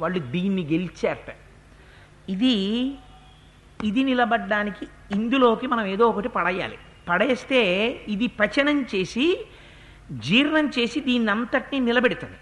[0.00, 1.30] వాళ్ళు దీన్ని గెలిచారట
[2.34, 2.54] ఇది
[3.88, 4.84] ఇది నిలబడ్డానికి
[5.16, 6.78] ఇందులోకి మనం ఏదో ఒకటి పడేయాలి.
[7.08, 7.60] పడేస్తే
[8.14, 9.26] ఇది పచనం చేసి
[10.26, 12.38] జీర్ణం చేసి దీన్ని అంతటినీ నిలబెడుతుంది.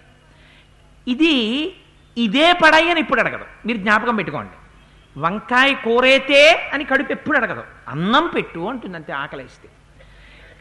[1.06, 1.34] ఇది
[2.16, 3.46] ఇదే పడయ్యని ఇప్పుడు అడగదు.
[3.66, 4.56] మీరు జ్ఞాపకం పెట్టుకోండి.
[5.24, 6.40] వంకాయ కూరైతే
[6.74, 7.64] అని కడుపు ఎప్పుడు అడగదు.
[7.92, 9.68] అన్నం పెట్టు అంటుంది అంతే ఆకలిస్తే.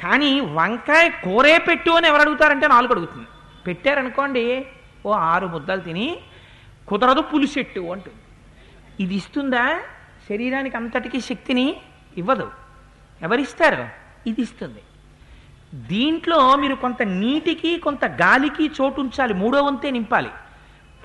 [0.04, 3.28] కానీ వంకాయ కూరే పెట్టు అని ఎవరు అడుగుతారంటే నాలుగు అడుగుతుంది.
[3.68, 4.46] పెట్టారనుకోండి
[5.06, 6.08] ఓ ఆరు ముద్దలు తిని
[6.88, 8.18] కుదరదు పులిసెట్టు అంటుంది.
[9.04, 9.80] ఇది ఇస్తుందా?
[10.30, 11.76] శరీరానికి అంతటికీ శక్తిని
[12.18, 12.52] ఇవ్వదు.
[13.22, 13.88] ఎవరిస్తారు?
[14.28, 14.82] ఇది ఇస్తుంది.
[15.74, 19.34] దీంట్లో మీరు కొంత నీటికి కొంత గాలికి చోటు ఉంచాలి.
[19.34, 20.30] మూడో వంతే నింపాలి.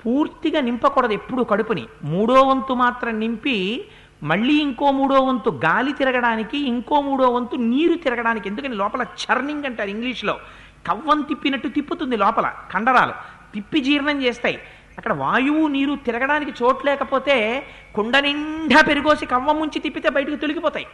[0.05, 1.87] పూర్తిగా నింపకూడదు ఎప్పుడు కడుపుని.
[2.03, 3.85] మూడో వంతు మాత్రం నింపి
[4.23, 8.49] మళ్ళీ ఇంకో మూడో వంతు గాలి తిరగడానికి ఇంకో మూడో వంతు నీరు తిరగడానికి.
[8.49, 8.75] ఎందుకని?
[8.75, 10.39] లోపల చర్నింగ్ అంటారు ఇంగ్లీష్లో.
[10.87, 12.53] కవ్వం తిప్పినట్టు తిప్పుతుంది లోపల.
[12.71, 13.13] కండరాలు.
[13.53, 14.59] తిప్పి జీర్ణం చేస్తాయి.
[14.97, 20.85] అక్కడ వాయువు నీరు తిరగడానికి చోటు లేకపోతే కుండ నిండా పెరిగోసి కవ్వం ముంచి తిప్పితే బయటకు తొలగిపోతాయి.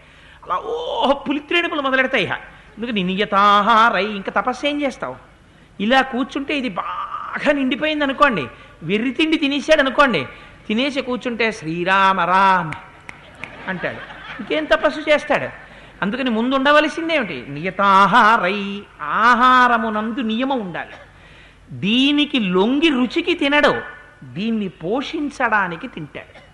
[0.45, 2.33] అలా ఓ పులిత్రేణుపులు మొదలెడతాయి ఇహ.
[2.77, 5.15] ఎందుకని నియతాహారై ఇంకా తపస్సు ఏం చేస్తావు?
[5.79, 8.47] ఇలా కూర్చుంటే ఇది బాగా నిండిపోయింది అనుకోండి.
[8.83, 10.27] వెర్రి తిండి తినేసాడు అనుకోండి.
[10.67, 12.71] తినేసి కూర్చుంటే శ్రీరామ రామ్
[13.69, 13.97] అంటాడు.
[14.39, 15.49] ఇంకేం తపస్సు చేస్తాడు?
[16.01, 17.45] అందుకని ముందు ఉండవలసిందేమిటి?
[17.49, 20.93] నియతాహారై ఆహారమునందు నియమం ఉండాలి.
[21.71, 23.73] దీనికి లొంగి రుచికి తినడు
[24.23, 26.49] దీన్ని పోషించడానికి తింటాడు.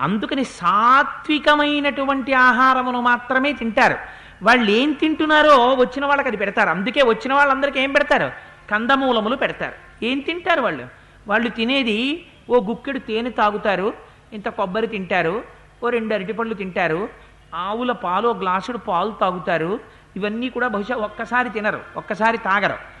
[0.00, 3.96] అందుకని సాత్వికమైనటువంటి ఆహారమును మాత్రమే తింటారు.
[4.42, 6.68] వాళ్ళు ఏం తింటున్నారో వచ్చిన వాళ్ళకి అది పెడతారు.
[6.68, 8.30] అందుకే వచ్చిన వాళ్ళందరికీ ఏం పెడతారు?
[8.70, 10.04] కందమూలములు పెడతారు.
[10.04, 10.86] ఏం తింటారు వాళ్ళు?
[11.28, 13.94] వాళ్ళు తినేది ఓ గుక్కెడు తేనె తాగుతారు
[14.32, 15.44] ఇంత కొబ్బరి తింటారు
[15.84, 17.08] ఓ రెండు అరటిపళ్ళు తింటారు
[17.54, 19.80] ఆవుల పాలు గ్లాసుడు పాలు తాగుతారు
[20.16, 22.93] ఇవన్నీ కూడా బహుశా ఒక్కసారి తినరు ఒక్కసారి తాగరు.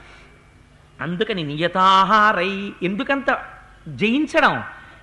[1.00, 3.42] అందుకని నియతాహారై ఎందుకంత
[3.88, 4.62] జయించడం?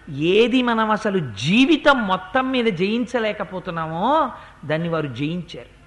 [0.10, 4.32] ఏది మనం అసలు జీవితం మొత్తం మీద జయించలేకపోతున్నామో
[4.66, 5.82] దాన్ని వారు జయించారు.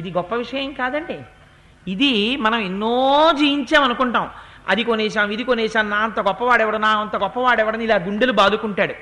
[0.00, 1.20] ఇది గొప్ప విషయం కాదండి.
[1.90, 4.30] ఇది మనం ఎన్నో జయించామనుకుంటాం.
[4.68, 8.92] అది కొనేశాం ఇది కొనేశాం నా అంత గొప్పవాడెవడు నా అంత గొప్పవాడెవడని ఇలా గుండెలు బాదుకుంటాడు.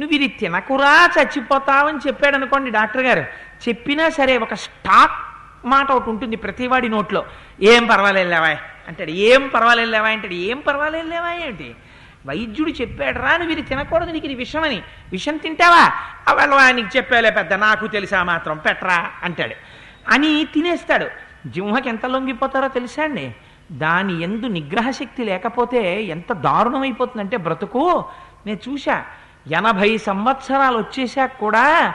[0.00, 3.20] నువ్వు ఇది తినకురా చచ్చిపోతావని చెప్పాడు అనుకోండి డాక్టర్ గారు.
[3.68, 5.12] చెప్పినా సరే ఒక స్టాక్
[5.66, 7.24] మాట ఒకటి ఉంటుంది ప్రతివాడి నోట్లో.
[7.62, 10.08] ఏం పర్వాలేదు పర్వాలేవా అంటాడు ఏం పర్వాలేదు లేవా?
[10.08, 11.32] అంటాడు ఏం పర్వాలేదు లేవా?
[11.32, 11.74] ఏంటి
[12.26, 14.82] వైద్యుడు చెప్పాడు రా నువ్వు ఇది తినకూడదు నీకు ఇది విషమని.
[15.12, 15.84] విషం తింటావా?
[16.28, 19.54] అవల్వా నీకు చెప్పాలే పెద్ద నాకు తెలుసా మాత్రం పెట్టరా అంటాడు.
[20.08, 21.06] అని తినేస్తాడు.
[21.46, 23.34] జింహకి ఎంత లొంగిపోతారో తెలుసా అండి?
[23.72, 28.04] దాని ఎందు నిగ్రహ శక్తి లేకపోతే ఎంత దారుణమైపోతుందంటే బ్రతుకు
[28.46, 29.04] నేను చూశా
[29.52, 31.94] ఎనభై సంవత్సరాలు వచ్చేసాక కూడా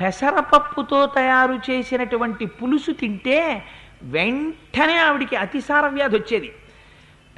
[0.00, 3.64] పెసరపప్పుతో తయారు చేసినటువంటి పులుసు తింటే
[4.02, 6.52] వెంటనే ఆవిడికి అతిసార వ్యాధి వచ్చేది.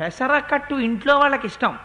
[0.01, 1.79] పెసరకట్టు ఇంట్లో వాళ్ళకి ఇష్టం.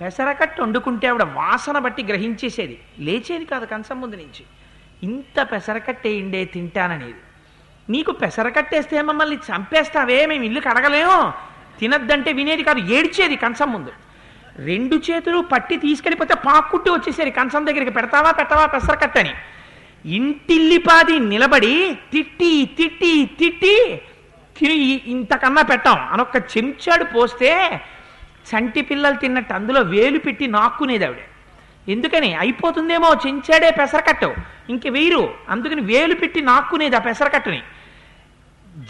[0.00, 2.78] పెసరకట్టు వండుకుంటే ఆవిడ వాసన బట్టి గ్రహించేసేది.
[2.98, 4.44] లేచేది కాదు కంచం ముందు నుంచి.
[5.02, 7.14] ఇంత పెసరకట్టేయండే తింటాననేది.
[7.90, 11.32] నీకు పెసరకట్టేస్తే మమ్మల్ని చంపేస్తావే మేము ఇల్లు కడగలేము.
[11.80, 13.92] తినద్దంటే వినేది కాదు ఏడ్చేది కంచం ముందు.
[14.56, 17.30] రెండు చేతులు పట్టి తీసుకెళ్ళిపోతే పాక్కుట్టి వచ్చేసేది.
[17.30, 19.34] కంచం దగ్గరికి పెడతావా పెట్టవా పెసరకట్టని.
[20.06, 24.00] ఇంటిల్లిపాది నిలబడి తిట్టి తిట్టి తిట్టి
[24.58, 26.08] తిరిగి ఇంతకన్నా పెట్టాం.
[26.12, 27.80] అనొక్క చెంచాడు పోస్తే
[28.46, 31.18] చంటి పిల్లలు తిన్నట్టు అందులో వేలు పెట్టి నాక్కునేది ఆవిడ.
[31.90, 32.34] ఎందుకని?
[32.34, 34.34] అయిపోతుందేమో చెంచాడే పెసరకట్టు.
[34.70, 37.62] ఇంక వేయరు అందుకని వేలు పెట్టి నాక్కునేది ఆ పెసరకట్టుని.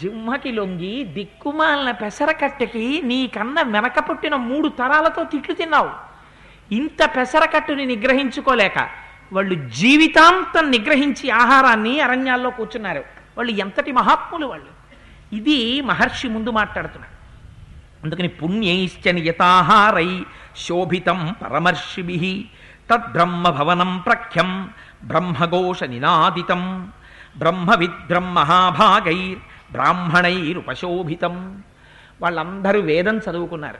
[0.01, 5.89] జిమ్మకి లొంగి దిక్కుమాలిన పెసరకట్టకి నీకన్నా వెనక పుట్టిన మూడు తరాలతో తిట్లు తిన్నావు.
[6.73, 8.89] ఇంత పెసరకట్టుని నిగ్రహించుకోలేక
[9.33, 12.99] వాళ్ళు జీవితాంతం నిగ్రహించి ఆహారాన్ని అరణ్యాల్లో కూర్చున్నారు.
[13.37, 14.76] వాళ్ళు ఎంతటి మహాత్ములు వాళ్ళు.
[15.33, 17.17] ఇది మహర్షి ముందు మాట్లాడుతున్నాడు.
[18.03, 20.25] అందుకని పుణ్యైశ్చ నియతాహారై
[20.57, 22.45] శోభితం పరమర్షిభి
[22.91, 24.69] తద్బ్రహ్మభవనం ప్రఖ్యం
[25.03, 26.91] బ్రహ్మఘోష నినాదితం
[27.37, 29.39] బ్రహ్మవిద్ మహాభాగైర్
[29.71, 31.63] బ్రాహ్మణైరుపశోభితం.
[32.21, 33.77] వాళ్ళందరూ వేదం చదువుకున్నారు.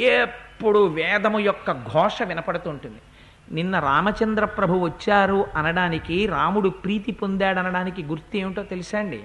[0.00, 2.98] ఎప్పుడు వేదము యొక్క ఘోష వినపడుతుంటుంది.
[3.52, 9.22] నిన్న రామచంద్ర ప్రభు వచ్చారు అనడానికి రాముడు ప్రీతి పొందాడనడానికి గుర్తు ఏమిటో తెలుసా అండి?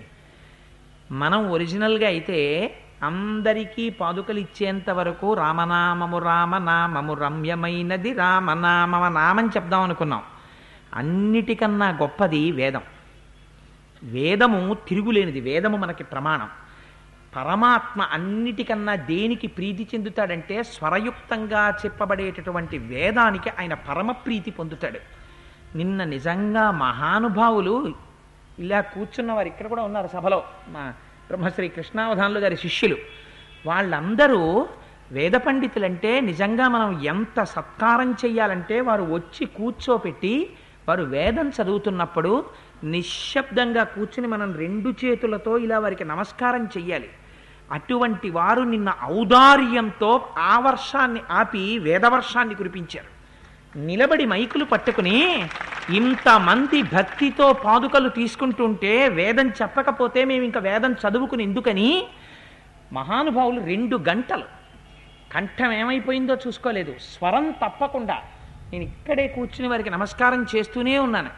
[1.12, 2.74] మనం ఒరిజినల్గా అయితే
[3.04, 10.22] అందరికీ పాదుకలు ఇచ్చేంత వరకు రామనామము రామనామము రమ్యమైనది రామనామమ నామని చెప్దాం అనుకున్నాం.
[10.94, 12.82] అన్నిటికన్నా గొప్పది వేదం.
[14.04, 16.50] వేదము తిరుగులేనిది వేదము మనకి ప్రమాణం.
[17.36, 25.00] పరమాత్మ అన్నిటికన్నా దేనికి ప్రీతి చెందుతాడంటే స్వరయుక్తంగా చెప్పబడేటటువంటి వేదానికి ఆయన పరమ ప్రీతి పొందుతాడు.
[25.78, 28.07] నిన్న నిజంగా మహానుభావులు
[28.60, 30.44] ఇలా కూర్చున్న వారు ఇక్కడ కూడా ఉన్నారు సభలో.
[30.68, 30.94] మా
[31.28, 32.98] బ్రహ్మశ్రీ కృష్ణావధానులు గారి శిష్యులు.
[33.66, 34.68] వాళ్ళందరూ
[35.12, 40.50] వేద పండితులంటే నిజంగా మనం ఎంత సత్కారం చెయ్యాలంటే వారు వచ్చి కూర్చోపెట్టి
[40.88, 42.46] వారు వేదం చదువుతున్నప్పుడు
[42.84, 47.10] నిశ్శబ్దంగా కూర్చుని మనం రెండు చేతులతో ఇలా వారికి నమస్కారం చెయ్యాలి.
[47.72, 53.17] అటువంటి వారు నిన్న ఔదార్యంతో ఆ వర్షాన్ని ఆపి వేదవర్షాన్ని కురిపించారు.
[53.76, 55.50] నిలబడి మైకులు పట్టుకుని
[55.90, 62.08] ఇంతమంది భక్తితో పాదుకలు తీసుకుంటుంటే వేదం చెప్పకపోతే మేము ఇంకా వేదం చదువుకుని ఎందుకని?
[62.94, 64.44] మహానుభావులు రెండు గంటలు.
[65.34, 66.96] కంఠం ఏమైపోయిందో చూసుకోలేదు.
[67.00, 68.22] స్వరం తప్పకుండా.
[68.72, 71.30] నేను ఇక్కడే కూర్చుని వారికి నమస్కారం చేస్తూనే ఉన్నాను.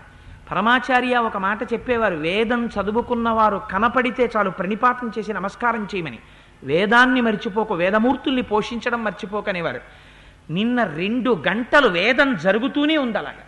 [0.52, 2.16] పరమాచార్య ఒక మాట చెప్పేవారు.
[2.16, 6.20] వేదం చదువుకున్నవారు కనపడితే చాలు ప్రణిపాతం చేసి నమస్కారం చేయమని.
[6.64, 10.09] వేదాన్ని మర్చిపోకు వేదమూర్తుల్ని పోషించడం మర్చిపోకనేవారు.
[10.50, 13.46] నిన్న రెండు గంటలు వేదం జరుగుతూనే ఉంది అలాగా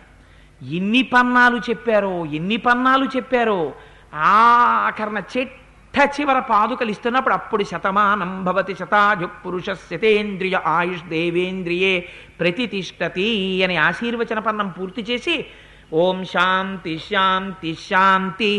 [0.62, 3.72] ఎన్ని పన్నాలు చెప్పారో ఎన్ని పన్నాలు చెప్పారో
[4.14, 12.08] ఆఖరణ చెట్ట చివర పాదుకలు ఇస్తున్నప్పుడు అప్పుడు శతమానం భవతి శతాజు పురుష శతేంద్రియ ఆయుష్ దేవేంద్రియే
[12.40, 13.28] ప్రతితిష్టతి
[13.64, 15.46] అని ఆశీర్వచన పన్నం పూర్తి చేసి
[15.92, 18.52] ఓం శాంతి శాంతి శాంతి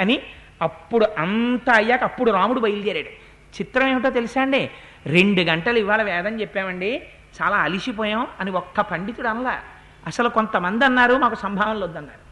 [0.00, 0.22] అని
[0.62, 3.12] అప్పుడు అంత అయ్యాక అప్పుడు రాముడు బయలుదేరాడు.
[3.56, 4.70] చిత్రం ఏమిటో తెలుసా అండి?
[5.06, 7.02] రెండు గంటలు ఇవాళ వేదం చెప్పామండి.
[7.42, 9.62] చాలా అలిసిపోయాం అని ఒక్క పండితుడు అనలా.
[10.06, 12.22] అసలు కొంతమంది అన్నారు మాకు సంభావనలు వద్దన్నారు.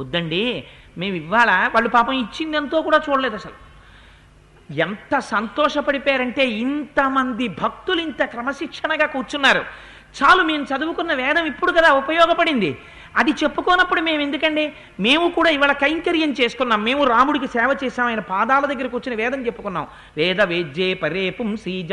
[0.00, 0.64] వద్దండి
[0.98, 1.70] మేము ఇవ్వాల?
[1.74, 3.68] వాళ్ళు పాపం ఇచ్చిందంతో కూడా చూడలేదు అసలు.
[4.72, 9.64] ఎంత సంతోషపడిపోయారంటే ఇంతమంది భక్తులు ఇంత క్రమశిక్షణగా కూర్చున్నారు.
[10.18, 12.78] చాలు మేము చదువుకున్న వేదం ఇప్పుడు కదా ఉపయోగపడింది.
[13.18, 14.72] అది చెప్పుకోనప్పుడు మేము ఎందుకండి?
[15.00, 16.84] మేము కూడా ఇవాళ కైంకర్యం చేసుకున్నాం.
[16.84, 18.06] మేము రాముడికి సేవ చేశాం.
[18.06, 19.86] ఆయన పాదాల దగ్గరికి వచ్చిన వేదం చెప్పుకున్నాం.
[20.16, 21.88] వేద వేద్యే పరే పుంసీ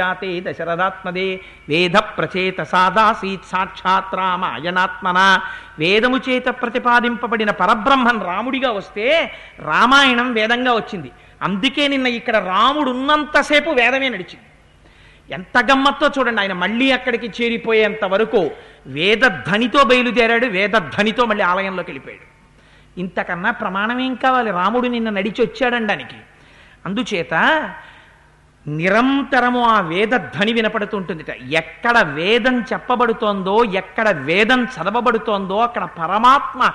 [0.50, 1.40] దశరథాత్మదే.
[1.70, 5.40] వేద ప్రచేత సాదాసీత్ సాక్షాత్ రామాయణాత్మన.
[5.80, 11.12] వేదము చేత ప్రతిపాదింపబడిన పరబ్రహ్మన్ రాముడిగా వస్తే రామాయణం వేదంగా వచ్చింది.
[11.42, 14.48] అందుకే నిన్న ఇక్కడ రాముడు ఉన్నంతసేపు వేదమే నడిచింది.
[15.32, 18.52] ఎంత గమ్మత్తో చూడండి ఆయన మళ్ళీ అక్కడికి చేరిపోయేంత వరకు
[18.88, 22.36] వేదధ్వనితో బయలుదేరాడు వేదధ్వనితో మళ్ళీ ఆలయంలోకి వెళ్ళిపోయాడు.
[23.00, 24.52] ఇంతకన్నా ప్రమాణం ఏం కావాలి?
[24.52, 26.16] రాముడు నిన్న నడిచి వచ్చాడనడానికి
[26.86, 27.34] అందుచేత
[28.68, 31.30] నిరంతరము ఆ వేదధ్వని వినపడుతుంటుందిట.
[31.30, 36.72] ఎక్కడ వేదం చెప్పబడుతోందో ఎక్కడ వేదం చదవబడుతోందో అక్కడ పరమాత్మ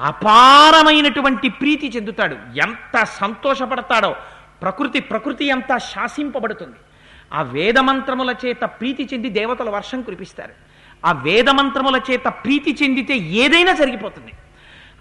[0.00, 2.36] అపారమైనటువంటి ప్రీతి చెందుతాడు.
[2.56, 4.16] ఎంత సంతోషపడతాడో
[4.62, 6.76] ప్రకృతి ప్రకృతి అంతా శాసింపబడుతుంది.
[7.34, 10.54] ఆ వేదమంత్రముల చేత ప్రీతి చెంది దేవతల వర్షం కురిపిస్తారు.
[11.04, 14.32] ఆ వేదమంత్రముల చేత ప్రీతి చెందితే ఏదైనా జరిగిపోతుంది.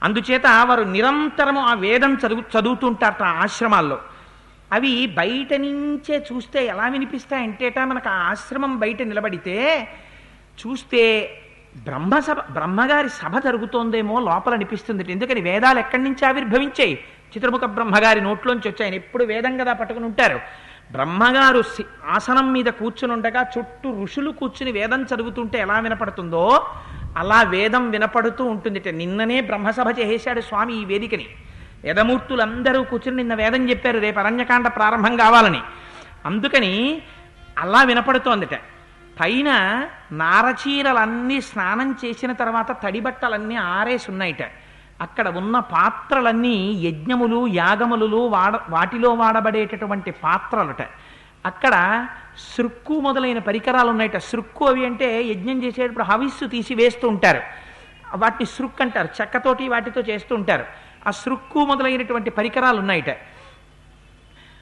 [0.04, 4.00] అందుచేత వారు నిరంతరము ఆ వేదం చదువు చదువుతుంటారట ఆ ఆశ్రమాల్లో.
[4.72, 9.58] అవి బయట నుంచే చూస్తే ఎలా వినిపిస్తాయంటేట మనకు ఆ ఆశ్రమం బయట నిలబడితే
[10.62, 11.04] చూస్తే
[11.78, 16.96] బ్రహ్మసభ బ్రహ్మగారి సభ జరుగుతోందేమో లోపల అనిపిస్తుంది ఎందుకని వేదాలు ఎక్కడి నుంచి ఆవిర్భవించాయి?
[17.34, 20.40] చిత్రముఖ బ్రహ్మగారి నోట్లోంచి వచ్చాయని ఎప్పుడు వేదం కదా పట్టుకుని ఉంటారు.
[20.92, 26.68] బ్రహ్మగారు సి- ఆసనం మీద కూర్చుని ఉండగా చుట్టూ ఋషులు కూర్చుని వేదం చదువుతుంటే ఎలా వినపడుతుందో
[27.18, 28.92] అలా వేదం వినపడుతూ ఉంటుంది.
[28.92, 31.26] నిన్ననే బ్రహ్మసభ చేసేశాడు స్వామి ఈ వేదికని.
[31.84, 35.62] వేదమూర్తులందరూ కూర్చుని నిన్న వేదం చెప్పారు రేపు అరణ్యకాండ ప్రారంభం కావాలని.
[36.26, 37.02] అందుకని
[37.60, 38.56] అలా వినపడుతోందిట.
[39.20, 39.50] పైన
[40.12, 44.44] నారచీరలన్నీ స్నానం చేసిన తర్వాత తడిబట్టలన్నీ ఆరేసి ఉన్నాయిట
[45.04, 50.82] అక్కడ ఉన్న పాత్రలన్నీ యజ్ఞములు యాగములు వాడ వాటిలో వాడబడేటటువంటి పాత్రలట.
[51.46, 52.08] అక్కడ
[52.58, 54.18] సృక్కు మొదలైన పరికరాలు ఉన్నాయట.
[54.18, 57.42] సృక్కు అవి అంటే యజ్ఞం చేసేటప్పుడు హవిస్సు తీసి వేస్తూ ఉంటారు.
[58.16, 59.10] వాటిని సృక్ అంటారు.
[59.22, 60.66] చెక్కతోటి వాటితో చేస్తూ ఉంటారు.
[61.08, 63.10] ఆ సృక్కు మొదలైనటువంటి పరికరాలు ఉన్నాయట.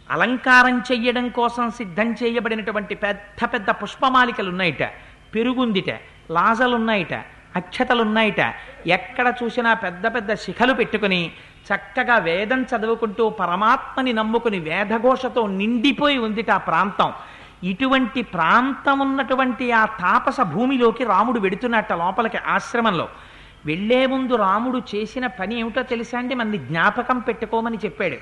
[0.09, 4.83] అలంకారం చెయ్యడం కోసం సిద్ధం చేయబడినటువంటి పెద్ద పెద్ద పుష్పమాలికలు ఉన్నాయిట.
[5.35, 5.89] పెరుగుందిట
[6.31, 7.13] లాజలున్నాయిట
[7.55, 8.53] అక్షతలున్నాయిట.
[8.87, 11.31] ఎక్కడ చూసినా పెద్ద పెద్ద శిఖలు పెట్టుకుని
[11.73, 17.13] చక్కగా వేదం చదువుకుంటూ పరమాత్మని నమ్ముకుని వేదఘోషతో నిండిపోయి ఉందిట ఆ ప్రాంతం.
[17.63, 23.09] ఇటువంటి ప్రాంతం ఉన్నటువంటి ఆ తాపస భూమిలోకి రాముడు వెడుతున్నట్ట లోపలికి ఆశ్రమంలో.
[23.65, 26.35] వెళ్ళే ముందు రాముడు చేసిన పని ఏమిటో తెలుసా అండి?
[26.35, 28.17] మనని జ్ఞాపకం పెట్టుకోమని చెప్పాడు.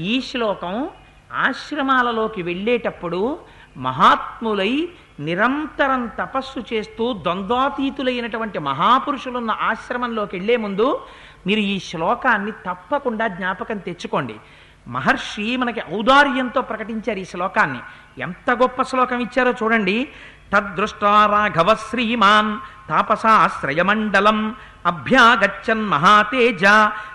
[0.00, 0.88] ఈ శ్లోకం
[1.32, 3.38] ఆశ్రమాలలోకి వెళ్ళేటప్పుడు
[3.76, 4.88] మహాత్ములై
[5.20, 11.06] నిరంతరం తపస్సు చేస్తూ ద్వంద్వాతీతులైనటువంటి మహాపురుషులున్న ఆశ్రమంలోకి వెళ్ళే ముందు
[11.46, 14.36] మీరు ఈ శ్లోకాన్ని తప్పకుండా జ్ఞాపకం తెచ్చుకోండి.
[14.88, 17.78] మహర్షి మనకి ఔదార్యంతో ప్రకటించారు ఈ శ్లోకాన్ని.
[18.22, 20.08] ఎంత గొప్ప శ్లోకం ఇచ్చారో చూడండి.
[20.52, 22.58] తద్దృష్టా రాఘవ శ్రీమాన్
[22.88, 24.56] తాపసాశ్రయమండలం
[24.86, 26.64] అభ్యాగచ్చన్ మహాతేజ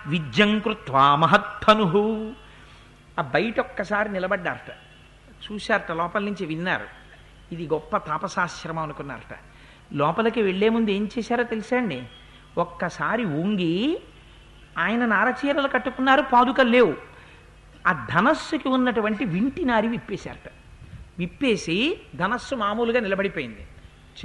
[0.08, 2.32] విద్యం కృత్వా మహత్తను.
[3.20, 4.72] ఆ బయట ఒక్కసారి నిలబడ్డారట.
[5.52, 7.01] చూశారట లోపల నుంచి విన్నారు.
[7.52, 9.38] ఇది గొప్ప తాపసాశ్రమం అనుకున్నారట.
[9.94, 12.04] లోపలికి వెళ్ళే ముందు ఏం చేశారో తెలుసా అండి?
[12.58, 14.02] ఒక్కసారి ఉంగి
[14.78, 16.96] ఆయన నారచీరలు కట్టుకున్నారు పాదుకలు లేవు.
[17.88, 20.52] ఆ ధనస్సుకి ఉన్నటువంటి వింటి నారి విప్పేశారట.
[21.20, 23.68] విప్పేసి ధనస్సు మామూలుగా నిలబడిపోయింది.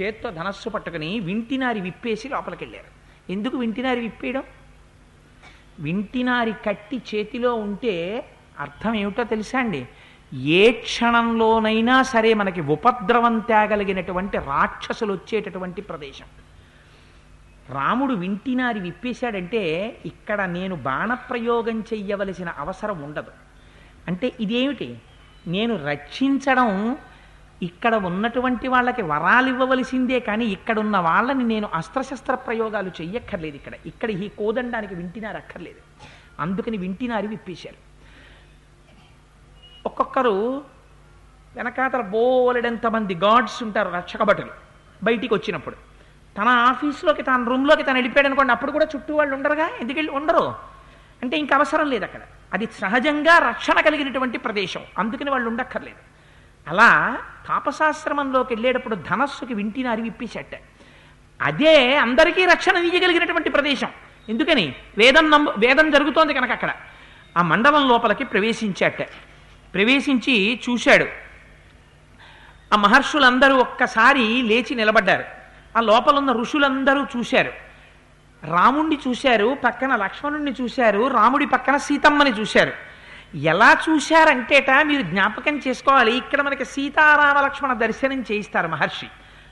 [0.01, 2.97] చేత్తో ధనస్సు పట్టుకుని వింటినారి విప్పేసి లోపలికి వెళ్ళారు.
[3.31, 4.43] ఎందుకు వింటినారి విప్పేయడం?
[5.79, 8.25] వింటినారి కట్టి చేతిలో ఉంటే
[8.59, 9.87] అర్థం ఏమిటో తెలుసా అండి?
[10.33, 16.25] ఏ క్షణంలోనైనా సరే మనకి ఉపద్రవం తేగలిగినటువంటి రాక్షసులు వచ్చేటటువంటి ప్రదేశం.
[17.69, 23.31] రాముడు వింటినారి విప్పేశాడంటే ఇక్కడ నేను బాణప్రయోగం చెయ్యవలసిన అవసరం ఉండదు.
[24.07, 24.97] అంటే ఇదేమిటి?
[25.47, 26.97] నేను రక్షించడం
[27.61, 33.73] ఇక్కడ ఉన్నటువంటి వాళ్ళకి వరాలు ఇవ్వవలసిందే కానీ ఇక్కడ ఉన్న వాళ్ళని నేను అస్త్రశస్త్ర ప్రయోగాలు చెయ్యక్కర్లేదు ఇక్కడ.
[33.85, 35.79] ఇక్కడ ఈ కోదండానికి వింటినారు అక్కర్లేదు.
[36.39, 37.86] అందుకని వింటినారి విప్పేశారు.
[39.87, 40.61] ఒక్కొక్కరు
[41.55, 44.49] వెనకాతల బోలెడంతమంది గాడ్స్ ఉంటారు రక్షక భటులు.
[45.03, 45.75] బయటికి వచ్చినప్పుడు.
[46.37, 49.69] తన ఆఫీస్లోకి తన రూమ్లోకి తను వెళ్ళిపోయాడు అనుకోండి అప్పుడు కూడా చుట్టూ వాళ్ళు ఉండరుగా?
[49.81, 50.55] ఎందుకు వెళ్ళి ఉండరు?
[51.23, 52.19] అంటే ఇంక అవసరం లేదు అక్కడ.
[52.53, 54.81] అది సహజంగా రక్షణ కలిగినటువంటి ప్రదేశం.
[54.97, 55.97] అందుకని వాళ్ళు ఉండక్కర్లేదు.
[56.69, 57.17] అలా
[57.47, 60.59] తాపశాస్త్రమంలోకి వెళ్ళేటప్పుడు ధనస్సుకి వింటిని అరివిప్పేసేట
[61.41, 63.89] అదే అందరికీ రక్షణ ఇయ్యగలిగినటువంటి ప్రదేశం.
[64.29, 64.75] ఎందుకని?
[64.97, 66.71] వేదం నమ్ము వేదం జరుగుతోంది కనుక అక్కడ.
[67.37, 69.01] ఆ మండలం లోపలికి ప్రవేశించేట.
[69.73, 71.05] ప్రవేశించి చూశాడు.
[72.73, 75.23] ఆ మహర్షులందరూ ఒక్కసారి లేచి నిలబడ్డారు.
[75.77, 77.51] ఆ లోపలున్న ఋషులందరూ చూశారు.
[78.49, 82.73] రాముణ్ణి చూశారు పక్కన లక్ష్మణుణ్ణి చూశారు రాముడి పక్కన సీతమ్మని చూశారు.
[83.37, 86.17] ఎలా చూశారంటేట మీరు జ్ఞాపకం చేసుకోవాలి.
[86.17, 89.07] ఇక్కడ మనకి సీతారామ లక్ష్మణ దర్శనం చేయిస్తారు మహర్షి.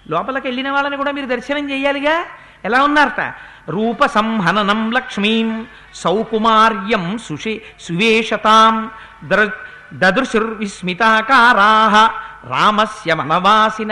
[0.07, 2.25] లోపలికి వెళ్ళిన వాళ్ళని కూడా మీరు దర్శనం చేయాలిగా?
[2.65, 3.33] ఎలా ఉన్నారట?
[3.69, 8.91] రూప సంహననం లక్ష్మీం సౌకుమార్యం సుషి సువేషతాం
[9.23, 9.47] దృ
[9.93, 12.09] దదృశుర్విస్మితాకారాహ
[12.49, 13.91] రామస్య వనవాసిన.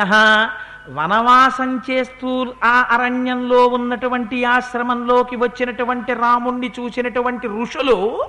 [0.89, 8.25] వనవాసం చేస్తూ ఆ అరణ్యంలో ఉన్నటువంటి ఆశ్రమంలోకి వచ్చినటువంటి రాముణ్ణి చూసినటువంటి ఋషులు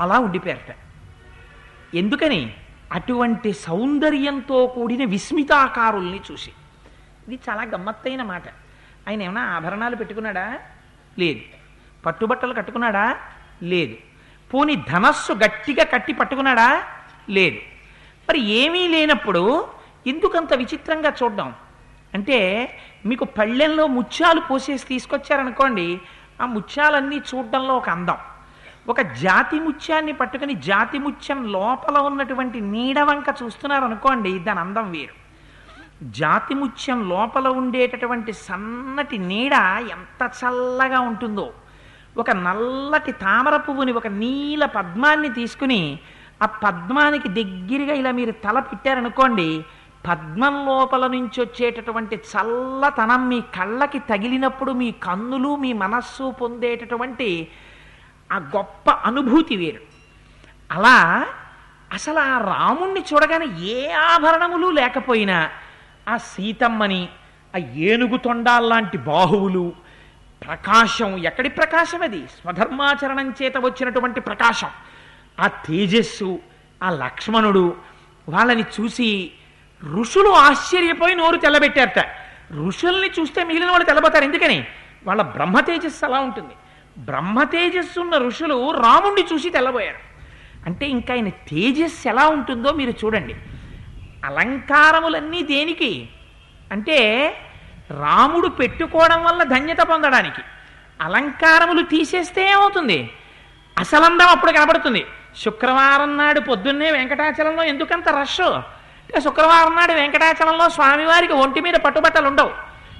[0.00, 0.76] అలా ఉండిపోయారట.
[1.96, 2.56] ఎందుకని?
[2.92, 6.52] అటువంటి సౌందర్యంతో కూడిన విస్మితాకారుల్ని చూసి.
[7.28, 8.42] ఇది చాలా గమ్మత్తైన మాట.
[9.08, 10.58] ఆయన ఏమైనా ఆభరణాలు పెట్టుకున్నాడా?
[11.18, 11.40] లేదు.
[12.06, 13.16] పట్టుబట్టలు కట్టుకున్నాడా?
[13.62, 14.13] లేదు.
[14.54, 16.82] పోని ధనస్సు గట్టిగా కట్టి పట్టుకున్నాడా?
[17.30, 17.56] లేదు.
[18.28, 19.68] మరి ఏమీ లేనప్పుడు
[20.06, 21.54] ఎందుకంత విచిత్రంగా చూడడం?
[22.14, 22.38] అంటే
[23.06, 26.00] మీకు పళ్ళెంలో ముత్యాలు పోసేసి తీసుకొచ్చారనుకోండి
[26.42, 28.16] ఆ ముత్యాలన్నీ చూడడంలో ఒక అందం.
[28.88, 35.14] ఒక జాతి ముత్యాన్ని పట్టుకుని జాతి ముత్యం లోపల ఉన్నటువంటి నీడ వంక చూస్తున్నారనుకోండి దాని అందం వేరు.
[36.04, 39.52] జాతి ముత్యం లోపల ఉండేటటువంటి సన్నటి నీడ
[39.90, 41.52] ఎంత చల్లగా ఉంటుందో.
[42.16, 45.80] ఒక నల్లటి తామర పువ్వుని ఒక నీల పద్మాన్ని తీసుకుని
[46.42, 49.48] ఆ పద్మానికి దగ్గరగా ఇలా మీరు తల పెట్టారనుకోండి
[50.04, 57.28] పద్మం లోపల నుంచి వచ్చేటటువంటి చల్లతనం మీ కళ్ళకి తగిలినప్పుడు మీ కన్నులు మీ మనస్సు పొందేటటువంటి
[58.30, 59.80] ఆ గొప్ప అనుభూతి వేరు.
[60.70, 60.96] అలా
[61.92, 65.38] అసలు ఆ రాముణ్ణి చూడగానే ఏ ఆభరణములు లేకపోయినా
[66.06, 67.02] ఆ సీతమ్మని
[67.54, 69.64] ఆ ఏనుగు తొండాల్లాంటి బాహువులు
[70.46, 72.26] ప్రకాశం ఎక్కడి ప్రకాశం అది?
[72.26, 74.68] స్వధర్మాచరణం చేత వచ్చినటువంటి ప్రకాశం.
[75.40, 76.38] ఆ తేజస్సు
[76.82, 77.76] ఆ లక్ష్మణుడు
[78.28, 79.30] వాళ్ళని చూసి
[79.92, 82.06] ఋషులు ఆశ్చర్యపోయి నోరు తెల్లబెట్టారట.
[82.66, 84.24] ఋషుల్ని చూస్తే మిగిలిన వాళ్ళు తెల్లబోతారు.
[84.24, 84.66] ఎందుకని?
[85.06, 86.54] వాళ్ళ బ్రహ్మ తేజస్సు అలా ఉంటుంది.
[86.98, 90.14] బ్రహ్మ తేజస్సు ఉన్న ఋషులు రాముణ్ణి చూసి తెల్లబోయారు.
[90.66, 93.34] అంటే ఇంకా ఆయన తేజస్సు ఎలా ఉంటుందో మీరు చూడండి.
[94.24, 96.08] అలంకారములన్నీ దేనికి?
[96.72, 97.30] అంటే
[97.90, 100.42] రాముడు పెట్టుకోవడం వల్ల ధన్యత పొందడానికి.
[101.00, 103.10] అలంకారములు తీసేస్తే ఏమవుతుంది?
[103.78, 105.06] అసలందం అప్పుడు కనబడుతుంది.
[105.36, 108.40] శుక్రవారం నాడు పొద్దున్నే వెంకటాచలంలో ఎందుకంత రష్?
[108.40, 112.50] అంటే శుక్రవారం నాడు వెంకటాచలంలో స్వామివారికి ఒంటి మీద పట్టుబట్టలు ఉండవు.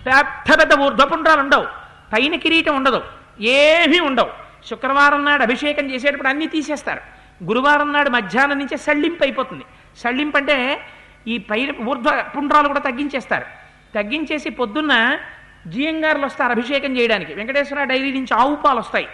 [0.06, 1.64] పెద్ద పెద్ద ఊర్ధ్వపుండ్రాలు ఉండవు.
[2.12, 3.02] పైన కిరీటం ఉండదు.
[3.40, 4.30] ఏమీ ఉండవు.
[4.70, 7.00] శుక్రవారం నాడు అభిషేకం చేసేటప్పుడు అన్నీ తీసేస్తారు.
[7.44, 9.64] గురువారం నాడు మధ్యాహ్నం నుంచే సళ్ళింపు అయిపోతుంది.
[9.96, 10.80] సళ్ళింపు అంటే
[11.28, 13.63] ఈ పైన ఊర్ధ్వ పుండ్రాలు కూడా తగ్గించేస్తారు.
[13.94, 15.18] తగ్గించేసి పొద్దున్న
[15.66, 17.34] జియంగారులు వస్తారు అభిషేకం చేయడానికి.
[17.34, 19.08] వెంకటేశ్వర డైరీ నుంచి ఆవు పాలు వస్తాయి.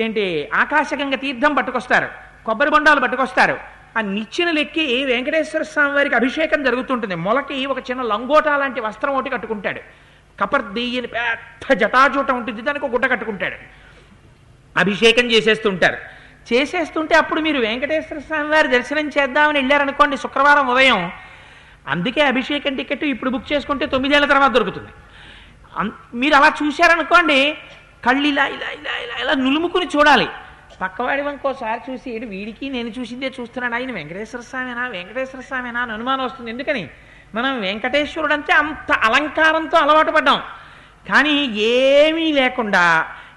[0.00, 2.08] ఏంటి ఆకాశగంగ తీర్థం పట్టుకొస్తారు.
[2.46, 3.58] కొబ్బరి బొండాలు పట్టుకొస్తారు.
[3.98, 7.14] ఆ నిచ్చిన లెక్కి వెంకటేశ్వర స్వామి వారికి అభిషేకం జరుగుతుంటుంది.
[7.14, 9.80] మొలకి ఒక చిన్న లంగోటా లాంటి వస్త్రం ఒకటి కట్టుకుంటాడు.
[10.40, 12.62] కపర్దీయని పెద్ద జటాజూట ఉంటుంది.
[12.62, 13.56] దానికి ఒక గుడ్డ కట్టుకుంటాడు.
[14.78, 15.96] అభిషేకం చేసేస్తుంటారు.
[16.52, 20.16] చేసేస్తుంటే అప్పుడు మీరు వెంకటేశ్వర స్వామి వారి దర్శనం చేద్దామని వెళ్ళారనుకోండి.
[20.16, 21.12] శుక్రవారం ఉదయం
[21.86, 24.90] అందుకే అభిషేకం టికెట్ ఇప్పుడు బుక్ చేసుకుంటే తొమ్మిదేళ్ళ తర్వాత దొరుకుతుంది.
[26.20, 27.38] మీరు అలా చూశారనుకోండి
[28.04, 30.26] కళ్ళు ఇలా ఇలా ఇలా ఇలా ఇలా నులుముకుని చూడాలి.
[30.80, 36.24] పక్కవాడి ఇంకోసారి చూసి "ఏడు వీడికి నేను చూసిందే చూస్తున్నాడు ఆయన వెంకటేశ్వర స్వామినా వెంకటేశ్వర స్వామినా అని అనుమానం
[36.24, 36.50] వస్తుంది.
[36.50, 36.84] ఎందుకని?
[37.34, 40.38] మనం వెంకటేశ్వరుడు అంటే అంత అలంకారంతో అలవాటు పడ్డాం.
[41.06, 41.34] కానీ
[41.74, 42.84] ఏమీ లేకుండా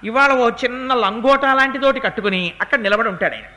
[0.04, 3.48] ఇవాళ ఓ చిన్న లంగోటా లాంటిదోటి కట్టుకుని అక్కడ నిలబడి ఉంటాడు ఆయన.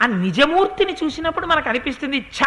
[0.00, 2.40] ఆ నిజమూర్తిని చూసినప్పుడు మనకు అనిపిస్తుంది ఛ!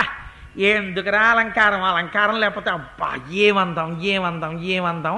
[0.69, 1.83] ఎందుకురా అలంకారం?
[1.83, 3.09] అలంకారం లేకపోతే అబ్బా
[3.41, 5.15] ఏమందాం ఏమందాం ఏమందాం?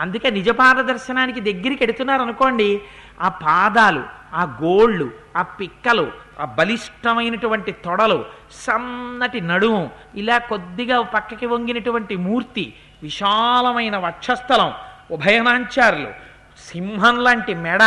[0.00, 2.68] అందుకే నిజపాద దర్శనానికి దగ్గరికి ఎడుతున్నారు అనుకోండి
[3.20, 4.02] ఆ పాదాలు
[4.34, 6.06] ఆ గోళ్ళు ఆ పిక్కలు
[6.40, 8.18] ఆ బలిష్టమైనటువంటి తొడలు
[8.56, 9.82] సన్నటి నడుము
[10.14, 12.64] ఇలా కొద్దిగా పక్కకి వంగినటువంటి మూర్తి
[13.02, 14.70] విశాలమైన వక్షస్థలం
[15.10, 16.10] ఉభయనాంచారులు
[16.60, 17.82] సింహం లాంటి మెడ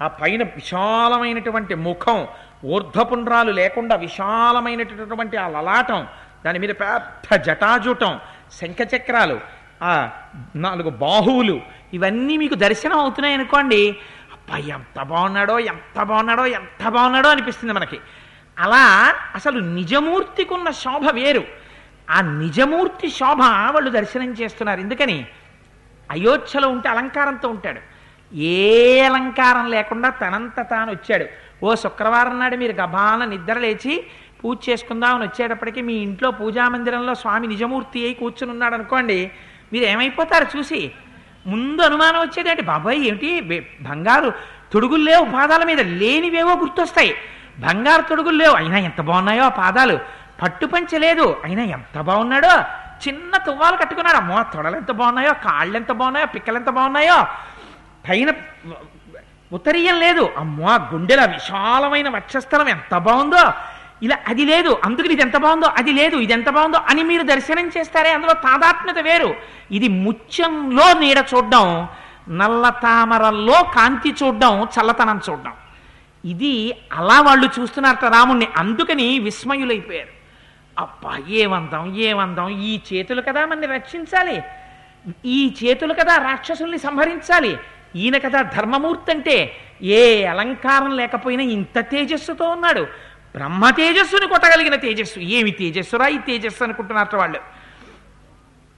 [0.00, 2.20] ఆ పైన విశాలమైనటువంటి ముఖం
[2.64, 6.00] ఊర్ధ్వపుండ్రాలు లేకుండా విశాలమైనటువంటి ఆ లలాటం
[6.44, 8.20] దాని మీద పెద్ద జటాజుటం
[8.60, 9.40] శంఖచక్రాలు
[9.82, 10.10] ఆ
[10.56, 11.60] నాలుగు బాహువులు
[11.92, 13.96] ఇవన్నీ మీకు దర్శనం అవుతున్నాయి అనుకోండి
[14.32, 17.98] అబ్బా ఎంత బాగున్నాడో ఎంత బాగున్నాడో ఎంత బాగున్నాడో అనిపిస్తుంది మనకి.
[18.58, 21.44] అలా అసలు నిజమూర్తికి ఉన్న శోభ వేరు.
[22.10, 24.80] ఆ నిజమూర్తి శోభ వాళ్ళు దర్శనం చేస్తున్నారు.
[24.80, 25.26] ఎందుకని?
[26.10, 27.80] అయోధ్యలో ఉంటే అలంకారంతో ఉంటాడు.
[28.34, 31.26] ఏ అలంకారం లేకుండా తనంత తాను వచ్చాడు
[31.64, 34.06] ఓ శుక్రవారం నాడు మీరు గభాన నిద్ర లేచి
[34.44, 39.30] పూజ చేసుకుందామని వచ్చేటప్పటికి మీ ఇంట్లో పూజా మందిరంలో స్వామి నిజమూర్తి అయి కూర్చుని ఉన్నాడు అనుకోండి
[39.72, 40.80] మీరు ఏమైపోతారు చూసి?
[41.46, 43.30] ముందు అనుమానం వచ్చేదేంటి బాబాయ్ ఏమిటి?
[43.80, 44.30] బంగారు
[44.72, 47.14] తొడుగులు లేవు పాదాల మీద లేనివేవో గుర్తొస్తాయి.
[47.58, 48.54] బంగారు తొడుగులు లేవు.
[48.54, 49.96] అయినా ఎంత బాగున్నాయో ఆ పాదాలు.
[50.42, 51.36] పట్టు పంచె లేదు.
[51.44, 52.54] అయినా ఎంత బాగున్నాడో?
[53.08, 54.16] చిన్న తువ్వాలు కట్టుకున్నాడు.
[54.16, 55.32] అమ్మో తొడలు ఎంత బాగున్నాయో?
[55.32, 56.26] కాళ్ళు ఎంత బాగున్నాయో?
[56.26, 57.18] పిక్కలు ఎంత బాగున్నాయో?
[58.08, 58.30] పైన
[59.52, 60.30] ఉత్తరీయం లేదు.
[60.36, 63.44] అమ్మో గుండెల విశాలమైన వక్షస్థలం ఎంత బాగుందో?
[64.04, 67.66] ఇలా అది లేదు అందుకని ఇది ఎంత బాగుందో అది లేదు ఇది ఎంత బాగుందో అని మీరు దర్శనం
[67.74, 69.30] చేస్తారే అందులో తాదాత్మ్యత వేరు.
[69.76, 71.66] ఇది ముత్యంలో నీడ చూడడం
[72.40, 75.54] నల్ల తామరల్లో కాంతి చూడడం చల్లతనం చూడడం.
[76.24, 76.54] ఇది
[76.98, 80.12] అలా వాళ్ళు చూస్తున్నారట రాముణ్ణి అందుకని విస్మయులైపోయారు.
[80.76, 84.36] అబ్బా ఏమందాం ఏమందాం ఈ చేతులు కదా మనని రక్షించాలి.
[85.36, 87.52] ఈ చేతులు కదా రాక్షసుల్ని సంహరించాలి.
[88.00, 89.36] ఈయన కదా ధర్మమూర్తి అంటే
[89.98, 90.02] ఏ
[90.32, 92.84] అలంకారం లేకపోయినా ఇంత తేజస్సుతో ఉన్నాడు.
[93.34, 95.18] బ్రహ్మ తేజస్సుని కొట్టగలిగిన తేజస్సు.
[95.18, 97.40] ఏమి తేజస్సురా ఈ తేజస్సు అనుకుంటున్నారట వాళ్ళు.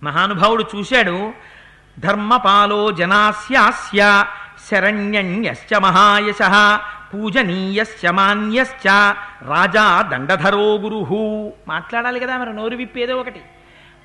[0.02, 1.32] మహానుభావుడు చూశాడు
[1.98, 4.24] ధర్మపాలో జనాస్యాస్య
[4.70, 6.38] శరణ్యన్యశ్చ మహాయశ
[7.14, 8.88] పూజనీయశ్చ మాన్యశ్చ
[9.42, 11.52] రాజా దండధరో గురు.
[11.68, 13.40] మాట్లాడాలి కదా మరి నోరు విప్పేదో ఒకటి.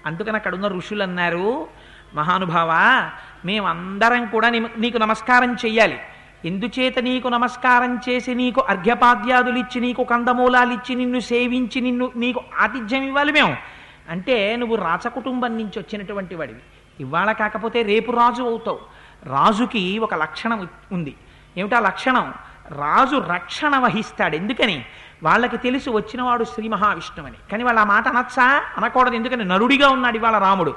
[0.06, 1.68] అందుకని అక్కడున్న ఋషులు అన్నారు
[2.14, 2.72] మహానుభావ
[3.46, 6.00] మేమందరం కూడా నీకు నమస్కారం చెయ్యాలి.
[6.46, 13.32] ఎందుచేత నీకు నమస్కారం చేసి నీకు అర్ఘ్యపాద్యాదులిచ్చి నీకు కందమూలాలు ఇచ్చి నిన్ను సేవించి నిన్ను నీకు ఆతిథ్యం ఇవ్వాలి
[13.32, 13.58] మేము.
[14.10, 16.60] అంటే నువ్వు రాచకుటుంబం నుంచి వచ్చినటువంటి వాడివి.
[17.00, 18.80] ఇవాళ కాకపోతే రేపు రాజు అవుతావు.
[19.24, 21.16] రాజుకి ఒక లక్షణం ఉంది.
[21.58, 22.34] ఏమిటా లక్షణం?
[22.70, 24.36] రాజు రక్షణ వహిస్తాడు.
[24.36, 24.86] ఎందుకని?
[25.24, 27.36] వాళ్ళకి తెలిసి వచ్చినవాడు శ్రీ మహావిష్ణువని.
[27.52, 28.62] కానీ వాళ్ళ ఆ మాట అనొచ్చా?
[28.78, 29.16] అనకూడదు.
[29.16, 29.46] ఎందుకని?
[29.46, 30.76] నరుడిగా ఉన్నాడు ఇవాళ రాముడు.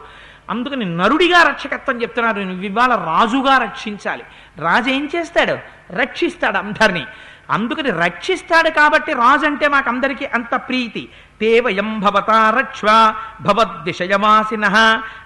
[0.50, 2.40] అందుకని నరుడిగా రక్షకత్వం చెప్తున్నారు.
[2.40, 4.22] నువ్వు ఇవాళ రాజుగా రక్షించాలి.
[4.58, 5.58] రాజు ఏం చేస్తాడు?
[5.96, 7.06] రక్షిస్తాడు అందరినీ.
[7.50, 11.08] అందుకని రక్షిస్తాడు కాబట్టి రాజు అంటే మాకందరికీ అంత ప్రీతి.
[11.40, 14.66] తేవయం భవతా రక్ష్వ భవద్దిశయవాసిన.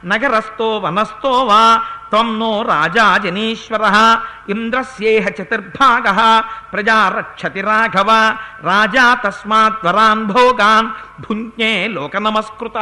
[0.05, 6.43] నగరస్థో వనస్థో వా త్వం నో రాజా జనీశ్వర ఇంద్రస్యేహ చతుర్భాగ.
[6.73, 8.37] ప్రజా రక్షతి రాఘవ.
[8.63, 10.89] రాజా తస్మాత్వరాన్ భోగాన్.
[11.23, 12.79] భుంజ్ఞే లోక నమస్కృత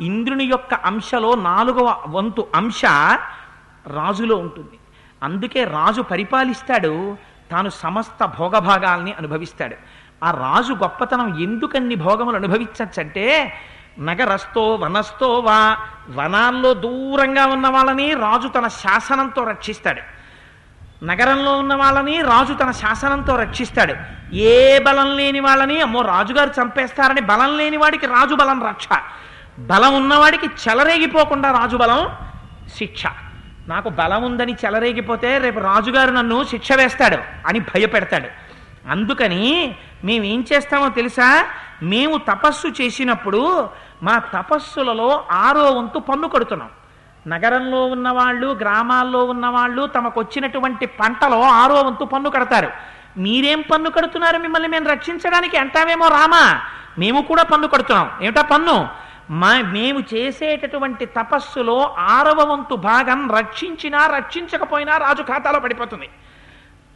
[0.00, 2.84] ఇంద్రుని యొక్క అంశలో నాలుగవ వంతు అంశ
[3.86, 4.78] రాజులో ఉంటుంది.
[5.22, 7.16] అందుకే రాజు పరిపాలిస్తాడు
[7.50, 9.76] తాను సమస్త భోగభాగాల్ని అనుభవిస్తాడు.
[10.24, 13.58] ఆ రాజు గొప్పతనం ఎందుకన్ని భోగములు అనుభవించచ్చంటే
[13.98, 15.78] నగరస్థో వనస్తో వా
[16.10, 20.22] వనాల్లో దూరంగా ఉన్న వాళ్ళని రాజు తన శాసనంతో రక్షిస్తాడు.
[21.04, 23.94] నగరంలో ఉన్న వాళ్ళని రాజు తన శాసనంతో రక్షిస్తాడు.
[24.34, 28.88] ఏ బలం లేని వాళ్ళని అమ్మో రాజుగారు చంపేస్తారని బలం లేని వాడికి రాజు బలం రక్ష.
[29.62, 32.08] బలం ఉన్నవాడికి చెలరేగిపోకుండా రాజు బలం
[32.78, 33.02] శిక్ష.
[33.68, 38.28] నాకు బలం ఉందని చెలరేగిపోతే రేపు రాజుగారు నన్ను శిక్ష వేస్తాడు అని భయపెడతాడు.
[38.90, 41.46] అందుకని మేము ఏం చేస్తామో తెలుసా?
[41.82, 43.68] మేము తపస్సు చేసినప్పుడు
[44.02, 46.68] మా తపస్సులలో ఆరో వంతు పన్ను కడుతున్నాం.
[47.26, 52.70] నగరంలో ఉన్నవాళ్ళు గ్రామాల్లో ఉన్నవాళ్ళు తమకు వచ్చినటువంటి పంటలో ఆరో వంతు పన్ను కడతారు.
[53.16, 56.60] మీరేం పన్ను కడుతున్నారు మిమ్మల్ని మేము రక్షించడానికి అంటామేమో రామా?
[56.98, 58.10] మేము కూడా పన్ను కడుతున్నాం.
[58.22, 58.88] ఏమిటా పన్ను?
[59.30, 66.08] మా మేము చేసేటటువంటి తపస్సులో ఆరవ వంతు భాగం రక్షించినా రక్షించకపోయినా రాజు ఖాతాలో పడిపోతుంది.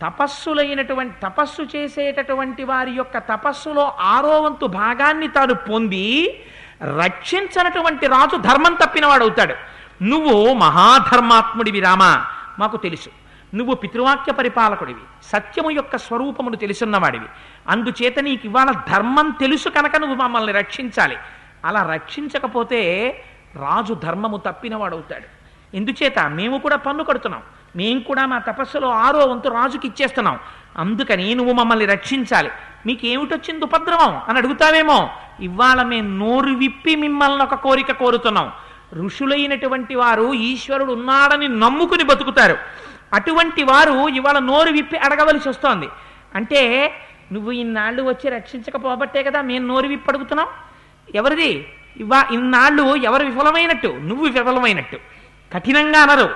[0.02, 6.40] తపస్సులైనటువంటి తపస్సు చేసేటటువంటి వారి యొక్క తపస్సులో ఆరో వంతు భాగాన్ని తాను పొంది
[6.82, 9.54] రక్షించనటువంటి రాజు ధర్మం తప్పినవాడు అవుతాడు.
[10.02, 12.26] నువ్వు మహాధర్మాత్ముడివి రామా
[12.58, 13.08] మాకు తెలుసు.
[13.54, 17.26] నువ్వు పితృవాక్య పరిపాలకుడివి సత్యము యొక్క స్వరూపమును తెలుసున్నవాడివి.
[17.68, 21.16] అందుచేత నీకు ఇవాళ ధర్మం తెలుసు కనుక నువ్వు మమ్మల్ని రక్షించాలి.
[21.66, 23.10] అలా రక్షించకపోతే
[23.56, 25.36] రాజు ధర్మము తప్పినవాడవుతాడు.
[25.76, 27.42] ఎందుచేత మేము కూడా పన్ను కడుతున్నాం.
[27.76, 30.38] మేము కూడా మా తపస్సులో ఆరో వంతు రాజుకి ఇచ్చేస్తున్నాం.
[30.76, 32.50] అందుకని నువ్వు మమ్మల్ని రక్షించాలి.
[32.86, 34.22] మీకు ఏమిటొచ్చింది ఉపద్రవం?
[34.28, 35.10] అని అడుగుతావేమో?
[35.40, 38.52] ఇవాళ మేము నోరు విప్పి మిమ్మల్ని ఒక కోరిక కోరుతున్నాం.
[38.94, 42.56] ఋషులైనటువంటి వారు ఈశ్వరుడు ఉన్నాడని నమ్ముకుని బతుకుతారు.
[43.12, 45.88] అటువంటి వారు ఇవాళ నోరు విప్పి అడగవలసి వస్తోంది.
[46.34, 46.92] అంటే
[47.32, 50.46] నువ్వు ఇన్నాళ్ళు వచ్చి రక్షించకపోబట్టే కదా మేము నోరు విప్పి అడుగుతున్నాం?
[51.14, 51.68] ఎవరిది?
[51.96, 53.88] ఇవా ఇన్నాళ్ళు ఎవరు విఫలమైనట్టు?
[53.88, 54.96] నువ్వు విఫలమైనట్టు.
[55.54, 56.34] కఠినంగా అనరు.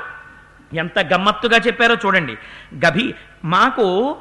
[0.75, 2.37] ఎంత గమ్మత్తుగా చెప్పారో చూడండి.
[2.87, 4.17] గభి మాకు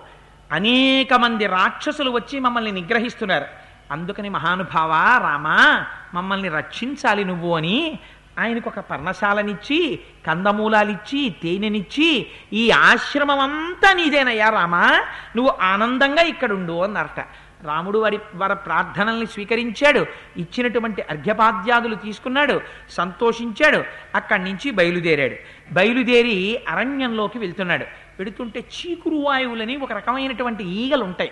[0.51, 3.45] అనేక మంది రాక్షసులు వచ్చి మమ్మల్ని నిగ్రహిస్తున్నారు.
[3.91, 4.91] అందుకని మహానుభావ
[5.23, 7.99] రామా మమ్మల్ని రక్షించాలి నువ్వు అని
[8.39, 15.01] ఆయనకు ఒక పర్ణశాలనిచ్చి కందమూలాలిచ్చి తేనెనిచ్చి ఈ ఆశ్రమం అంతా నీదేనయ్యా రామా.
[15.35, 17.25] నువ్వు ఆనందంగా ఇక్కడుండు అన్నారట.
[17.63, 20.05] రాముడు వారి వారి ప్రార్థనల్ని స్వీకరించాడు.
[20.37, 22.61] ఇచ్చినటువంటి అర్ఘ్యపాద్యాదులు తీసుకున్నాడు.
[22.89, 23.83] సంతోషించాడు.
[24.15, 25.35] అక్కడి నుంచి బయలుదేరాడు.
[25.73, 27.83] బయలుదేరి అరణ్యంలోకి వెళ్తున్నాడు.
[28.19, 31.31] వెడుతుంటే చీకురు వాయువులని ఒక రకమైనటువంటి ఈగలు ఉంటాయి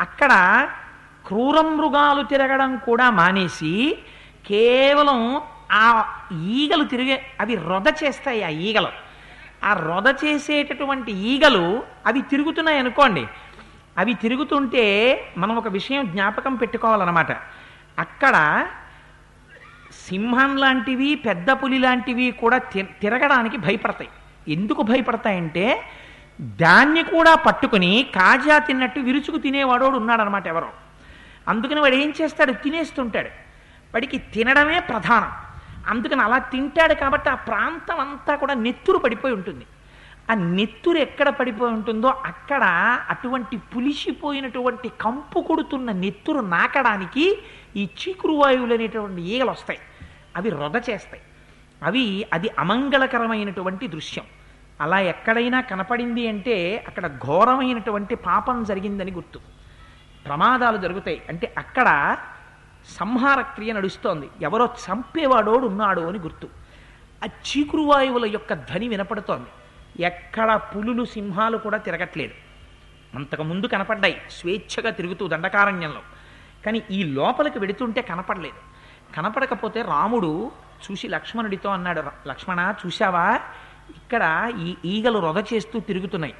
[0.00, 0.30] అక్కడ
[1.26, 3.98] క్రూర మృగాలు తిరగడం కూడా మానేసి
[4.46, 5.40] కేవలం
[5.72, 8.88] ఆ ఈగలు తిరిగే అవి రొద చేస్తాయి ఆ ఈగలు.
[9.64, 13.26] ఆ రొద చేసేటటువంటి ఈగలు అవి తిరుగుతున్నాయి అనుకోండి
[13.98, 17.32] అవి తిరుగుతుంటే మనం ఒక విషయం జ్ఞాపకం పెట్టుకోవాలన్నమాట.
[17.98, 18.66] అక్కడ
[20.08, 24.10] సింహం లాంటివి పెద్ద పులి లాంటివి కూడా తి- తిరగడానికి భయపడతాయి.
[24.52, 25.82] ఎందుకు భయపడతాయంటే
[26.40, 30.70] దాన్ని కూడా పట్టుకుని కాజా తిన్నట్టు విరుచుకు తినేవాడోడు ఉన్నాడనమాట ఎవరో.
[31.48, 32.52] అందుకని వాడు ఏం చేస్తాడు?
[32.52, 33.28] తినేస్తుంటాడు.
[33.94, 35.30] వాడికి తినడమే ప్రధానం.
[35.88, 39.66] అందుకని అలా తింటాడు కాబట్టి ఆ ప్రాంతం అంతా కూడా నెత్తురు పడిపోయి ఉంటుంది.
[40.30, 42.62] ఆ నెత్తురు ఎక్కడ పడిపోయి ఉంటుందో అక్కడ
[43.10, 47.42] అటువంటి పులిసిపోయినటువంటి కంపు కొడుతున్న నెత్తురు నాకడానికి
[47.76, 49.78] ఈ చీకురు వాయువులు అనేటువంటి ఈగలు వస్తాయి.
[50.36, 51.22] అవి రొద చేస్తాయి.
[51.82, 54.24] అవి అది అమంగళకరమైనటువంటి దృశ్యం.
[54.80, 59.40] అలా ఎక్కడైనా కనపడింది అంటే అక్కడ ఘోరమైనటువంటి పాపం జరిగిందని గుర్తు.
[60.26, 61.22] ప్రమాదాలు జరుగుతాయి.
[61.28, 62.16] అంటే అక్కడ
[63.00, 64.30] సంహార క్రియ నడుస్తోంది.
[64.42, 66.48] ఎవరో చంపేవాడోడు ఉన్నాడు అని గుర్తు.
[67.24, 69.46] ఆ చీకురు వాయువుల యొక్క ధ్వని వినపడుతోంది.
[70.00, 72.34] ఎక్కడ పులులు సింహాలు కూడా తిరగట్లేదు.
[73.14, 74.20] అంతకు ముందు కనపడ్డాయి.
[74.30, 76.00] స్వేచ్ఛగా తిరుగుతూ దండకారణ్యంలో.
[76.66, 78.76] కానీ ఈ లోపలికి వెడుతుంటే కనపడలేదు.
[79.16, 80.50] కనపడకపోతే రాముడు
[80.90, 83.40] చూసి లక్ష్మణుడితో అన్నాడు లక్ష్మణ చూశావా?
[83.96, 86.34] ఇక్కడ ఈ ఈగలు రొద చేస్తూ తిరుగుతున్నాయి.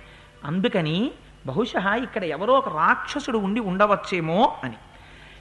[0.44, 1.10] అందుకని
[1.46, 4.76] బహుశా ఇక్కడ ఎవరో ఒక రాక్షసుడు ఉండి ఉండవచ్చేమో అని.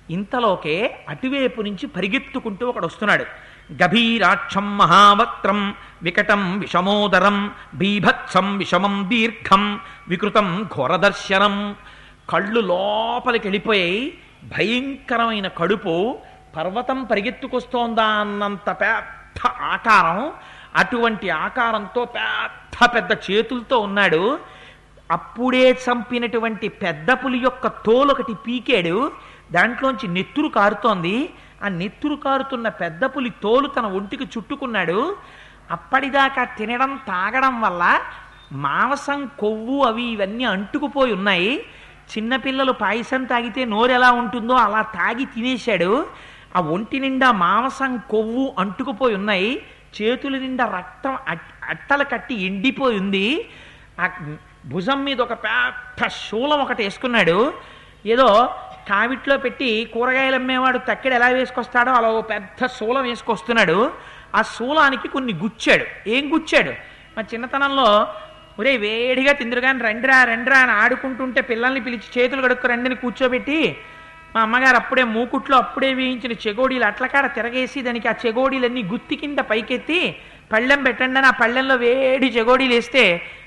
[0.10, 3.26] ఇంతలోకే అటువైపు నుంచి పరిగెత్తుకుంటూ ఒకడు వస్తున్నాడు.
[3.74, 11.76] గభీరాక్షం మహావక్త్రం వికటం విషమోదరం బీభత్సం విషమం దీర్ఘం వికృతం ఘోరదర్శనం.
[12.30, 16.18] కళ్ళు లోపలికి వెళ్ళిపోయి భయంకరమైన కడుపు
[16.58, 20.32] పర్వతం పరిగెత్తుకొస్తోందా అన్నంత పెద్ద ఆకారం
[20.76, 24.40] అటువంటి ఆకారంతో పెద్ద పెద్ద చేతులతో ఉన్నాడు.
[25.12, 29.12] అప్పుడే చంపినటువంటి పెద్ద పులి యొక్క తోలు ఒకటి పీకాడు
[29.52, 31.30] దాంట్లోంచి నెత్తురు కారుతోంది.
[31.64, 35.16] ఆ నెత్తురు కారుతున్న పెద్ద పులి తోలు తన ఒంటికి చుట్టుకున్నాడు.
[35.72, 38.00] అప్పటిదాకా తినడం తాగడం వల్ల
[38.52, 41.66] మాంసం కొవ్వు అవి ఇవన్నీ అంటుకుపోయి ఉన్నాయి.
[42.18, 46.08] చిన్నపిల్లలు పాయసం తాగితే నోరు ఎలా ఉంటుందో అలా తాగి తినేశాడు.
[46.56, 49.62] ఆ ఒంటి నిండా మాంసం కొవ్వు అంటుకుపోయి ఉన్నాయి.
[50.02, 51.18] చేతుల నిండా రక్తం
[51.70, 53.50] అట్టలు కట్టి ఎండిపోయి ఉంది.
[54.00, 54.10] ఆ
[54.72, 57.38] భుజం మీద ఒక పెద్ద శూలం ఒకటి వేసుకున్నాడు.
[58.14, 58.28] ఏదో
[58.90, 63.78] కావిట్లో పెట్టి కూరగాయలు అమ్మేవాడు తక్కెడు ఎలా వేసుకొస్తాడో అలా ఓ పెద్ద శూలం వేసుకొస్తున్నాడు.
[64.36, 65.86] ఆ శూలానికి కొన్ని గుచ్చాడు.
[66.16, 66.74] ఏం గుచ్చాడు?
[67.16, 67.88] మా చిన్నతనంలో
[68.60, 73.60] ఒరే వేడిగా తిందురుగాని రండిరా రండిరా అని ఆడుకుంటుంటే పిల్లల్ని పిలిచి చేతులు కడుక్కు రండిని కూర్చోబెట్టి
[74.36, 80.00] మా అమ్మగారు అప్పుడే మూకుట్లో అప్పుడే వేయించిన చెగోడీలు అట్లకాడ తిరగేసి దానికి ఆ చెగోడీలన్నీ గుత్తి కింద పైకెత్తి
[80.54, 83.04] పళ్ళెం పెట్టండి అని ఆ పళ్ళెంలో వేడి చెగోడీలు వేస్తే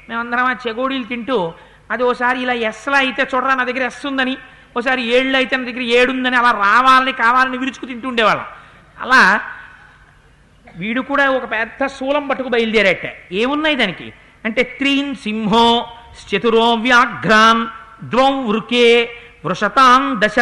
[0.08, 1.52] మేమందరం ఆ చెగోడీలు తింటూ
[1.90, 4.36] అది ఓసారి ఇలా ఎస్లా అయితే చూడరా నా దగ్గర ఎస్ ఉందని
[4.76, 8.44] ఓసారి ఏళ్ళు అయితే నా దగ్గర ఏడుందని అలా రావాలని కావాలని విరుచుకు తింటూ ఉండేవాళ్ళం.
[9.00, 9.40] అలా
[10.76, 13.14] వీడు కూడా ఒక పెద్ద శూలం పట్టుకు బయలుదేరేట.
[13.32, 14.12] ఏమున్నాయి దానికి?
[14.44, 15.86] అంటే త్రీన్ సింహో
[16.28, 17.66] చతురో వ్యాఘ్రాన్
[18.04, 19.12] ద్వౌ వృకే
[19.44, 20.36] వృషతాం దశ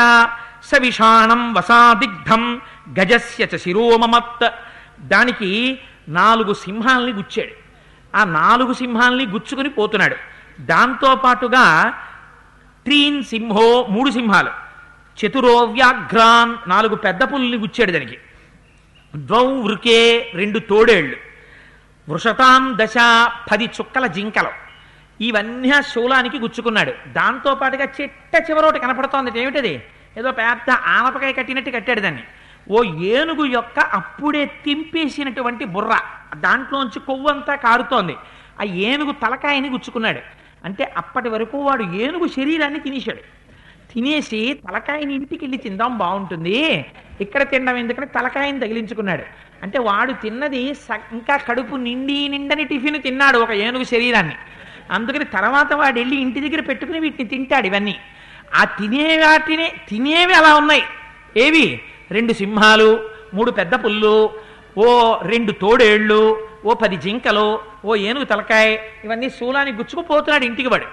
[0.64, 2.60] సవిషాణం వసాదిగ్ధం
[3.00, 4.52] గజస్య చ శిరోమమత్.
[5.00, 7.65] దానికి నాలుగు సింహాల్ని గుచ్చాడు.
[8.16, 10.16] ఆ నాలుగు సింహాల్ని గుచ్చుకుని పోతున్నాడు.
[10.60, 11.90] దాంతో పాటుగా
[12.84, 14.50] త్రీన్ సింహో మూడు సింహాలు.
[15.26, 18.18] చతురో వ్యాఘ్రాన్ నాలుగు పెద్ద పుల్ని గుచ్చాడు దానికి.
[19.16, 21.16] ద్వౌ వృకే రెండు తోడేళ్ళు.
[22.08, 22.94] వృషతాం దశ
[23.52, 24.66] పది చుక్కల జింకలు.
[25.20, 26.92] ఇవన్నీ ఆ శూలానికి గుచ్చుకున్నాడు.
[27.12, 29.40] దాంతో పాటుగా చిట్ట చివరోటి కనపడుతోంది.
[29.40, 29.82] ఏమిటది?
[30.18, 32.22] ఏదో పెద్ద ఆనపకాయ కట్టినట్టు కట్టాడు దాన్ని.
[32.70, 35.98] ఓ ఏనుగు యొక్క అప్పుడే తింపేసినటువంటి బుర్ర.
[36.36, 38.16] దాంట్లోంచి కొవ్వంతా కారుతోంది.
[38.60, 40.20] ఆ ఏనుగు తలకాయని గుచ్చుకున్నాడు.
[40.64, 43.18] అంటే అప్పటి వరకు వాడు ఏనుగు శరీరాన్ని తినేశాడు.
[43.92, 46.86] తినేసి తలకాయని ఇంటికి వెళ్ళి తిందాం బాగుంటుంది.
[47.20, 49.22] ఇక్కడ తినడం ఎందుకంటే తలకాయని తగిలించుకున్నాడు.
[49.62, 50.62] అంటే వాడు తిన్నది
[51.12, 54.34] ఇంకా కడుపు నిండి నిండని టిఫిన్ తిన్నాడు ఒక ఏనుగు శరీరాన్ని.
[54.90, 57.96] అందుకని తర్వాత వాడు వెళ్ళి ఇంటి దగ్గర పెట్టుకుని వీటిని తింటాడు ఇవన్నీ.
[58.54, 60.82] ఆ తినే వాటినే తినేవి అలా ఉన్నాయి.
[61.36, 61.80] ఏవి?
[62.10, 63.00] రెండు సింహాలు
[63.34, 64.30] మూడు పెద్ద పుల్లు
[64.78, 70.84] ఓ రెండు తోడేళ్ళు ఓ పది జింకలు ఓ ఏనుగు తలకాయ ఇవన్నీ శూలాన్ని గుచ్చుకుపోతున్నాడు ఇంటికి వాడు.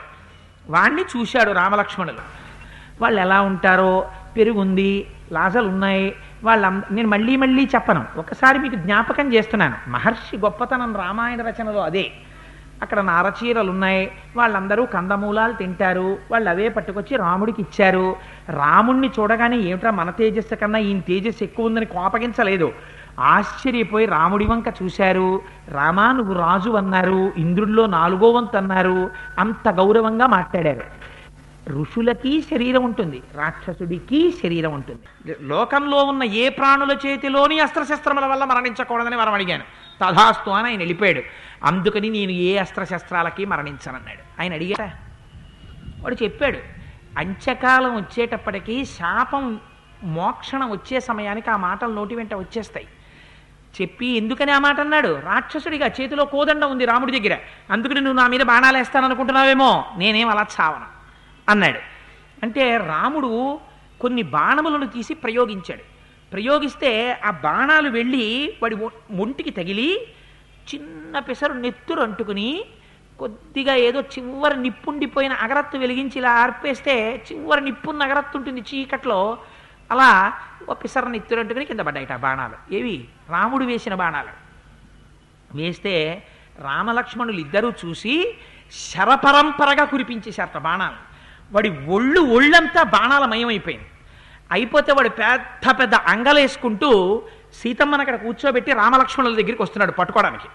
[0.69, 2.17] వాణ్ణి చూశాడు రామలక్ష్మణులు.
[3.01, 8.05] వాళ్ళు ఎలా ఉంటారో పెరుగుంది లాజలు ఉన్నాయి వాళ్ళ నేను మళ్ళీ మళ్ళీ చెప్పను.
[8.17, 9.77] ఒకసారి మీకు జ్ఞాపకం చేస్తున్నాను.
[9.87, 12.11] మహర్షి గొప్పతనం రామాయణ రచనలో అదే.
[12.83, 16.17] అక్కడ నారచీరలు ఉన్నాయి వాళ్ళందరూ కందమూలాలు తింటారు.
[16.31, 18.15] వాళ్ళు అవే పట్టుకొచ్చి రాముడికి ఇచ్చారు.
[18.49, 22.73] రాముణ్ణి చూడగానే ఏమిట్రా మన తేజస్సు కన్నా ఈయన తేజస్సు ఎక్కువ ఉందని కోపగించలేదు.
[23.19, 25.41] ఆశ్చర్యపోయి రాముడి వంక చూశారు.
[25.71, 27.31] రామా నువ్వు రాజు అన్నారు.
[27.37, 29.09] ఇంద్రుల్లో నాలుగో వంతు అన్నారు.
[29.39, 31.03] అంత గౌరవంగా మాట్లాడారు.
[31.69, 33.21] ఋషులకి శరీరం ఉంటుంది.
[33.35, 35.35] రాక్షసుడికి శరీరం ఉంటుంది.
[35.41, 39.63] లోకంలో ఉన్న ఏ ప్రాణుల చేతిలోని అస్త్రశస్త్రముల వల్ల మరణించకూడదని వరం అడిగాను.
[40.01, 41.21] తథాస్తు అని ఆయన వెళ్ళిపోయాడు.
[41.63, 44.41] అందుకని నేను ఏ అస్త్రశస్త్రాలకి మరణించనన్నాడు.
[44.41, 44.91] ఆయన అడిగారా
[46.01, 46.59] వాడు చెప్పాడు
[47.17, 49.59] అంత్యకాలం వచ్చేటప్పటికీ శాపం
[50.03, 52.87] మోక్షణం వచ్చే సమయానికి ఆ మాటలు నోటి వెంట వచ్చేస్తాయి.
[53.81, 55.19] చెప్పి ఎందుకని ఆ మాట అన్నాడు?
[55.19, 57.37] రాక్షసుడిగా చేతిలో కోదండ ఉంది రాముడి దగ్గర.
[57.69, 59.85] అందుకని నువ్వు నా మీద బాణాలు వేస్తాననుకుంటున్నావేమో?
[59.97, 60.85] నేనేం అలా చావను
[61.49, 61.79] అన్నాడు.
[62.43, 63.59] అంటే రాముడు
[64.01, 65.81] కొన్ని బాణములను తీసి ప్రయోగించాడు.
[66.33, 68.75] ప్రయోగిస్తే ఆ బాణాలు వెళ్ళి వాడి
[69.21, 70.07] ఒంటికి తగిలి
[70.73, 72.65] చిన్న పిసరు నెత్తురు అంటుకుని
[73.19, 79.37] కొద్దిగా ఏదో చివరి నిప్పుండిపోయిన అగరత్తు వెలిగించి ఇలా ఆర్పేస్తే చివరి నిప్పున్న అగరత్తు ఉంటుంది చీకట్లో.
[79.91, 80.33] అలా
[80.69, 82.75] ఒక పిసర నెత్తురు అంటుకుని కింద పడ్డాయిట ఆ బాణాలు.
[82.75, 83.07] ఏవి?
[83.29, 84.29] రాముడు వేసిన బాణాలు.
[85.57, 86.27] వేస్తే
[86.59, 88.35] రామలక్ష్మణులు ఇద్దరూ చూసి
[88.91, 91.13] శరపరంపరగా కురిపించేశారట బాణాలు.
[91.53, 93.85] వాడి ఒళ్ళు ఒళ్ళంతా బాణాల మయమైపోయింది
[94.51, 97.23] అయిపోతే వాడు పెద్ద పెద్ద అంగలేసుకుంటూ
[97.61, 100.47] సీతమ్మను అక్కడ కూర్చోబెట్టి రామలక్ష్మణుల దగ్గరికి వస్తున్నాడు పట్టుకోవడానికి.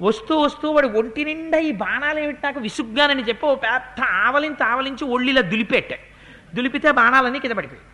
[0.00, 5.04] వస్తూ వస్తూ వాడు ఒంటి నిండా ఈ బాణాలు ఏమిటి నాకు విసుగ్గానని చెప్పి ఓ పెద్ద ఆవలించి ఆవలించి
[5.04, 6.12] ఒళ్ళిలా దులిపెట్టాడు
[6.56, 7.86] దులిపితే బాణాలన్నీ కింద పడిపోయాయి.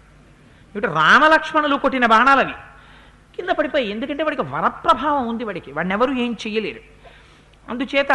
[0.68, 2.52] ఇప్పుడు రామలక్ష్మణులు కొట్టిన బాణాలు అవి
[3.36, 5.72] కింద పడిపోయి ఎందుకంటే వాడికి వరప్రభావం ఉంది వాడికి.
[5.72, 6.80] వాడిని ఎవరు ఏం చెయ్యలేరు.
[7.68, 8.12] అందుచేత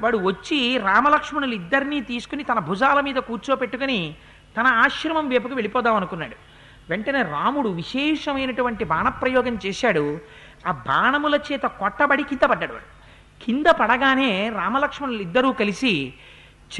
[0.00, 4.14] వాడు వచ్చి రామలక్ష్మణులు ఇద్దరినీ తీసుకుని తన భుజాల మీద కూర్చోపెట్టుకుని
[4.60, 6.53] తన ఆశ్రమం వైపుకు వెళ్ళిపోదాం అనుకున్నాడు.
[6.90, 10.18] వెంటనే రాముడు విశేషమైనటువంటి బాణప్రయోగం చేశాడు.
[10.66, 12.94] ఆ బాణముల చేత కొట్టబడి కింద పడ్డాడు వాడు.
[13.44, 16.12] కింద పడగానే రామలక్ష్మణులు ఇద్దరూ కలిసి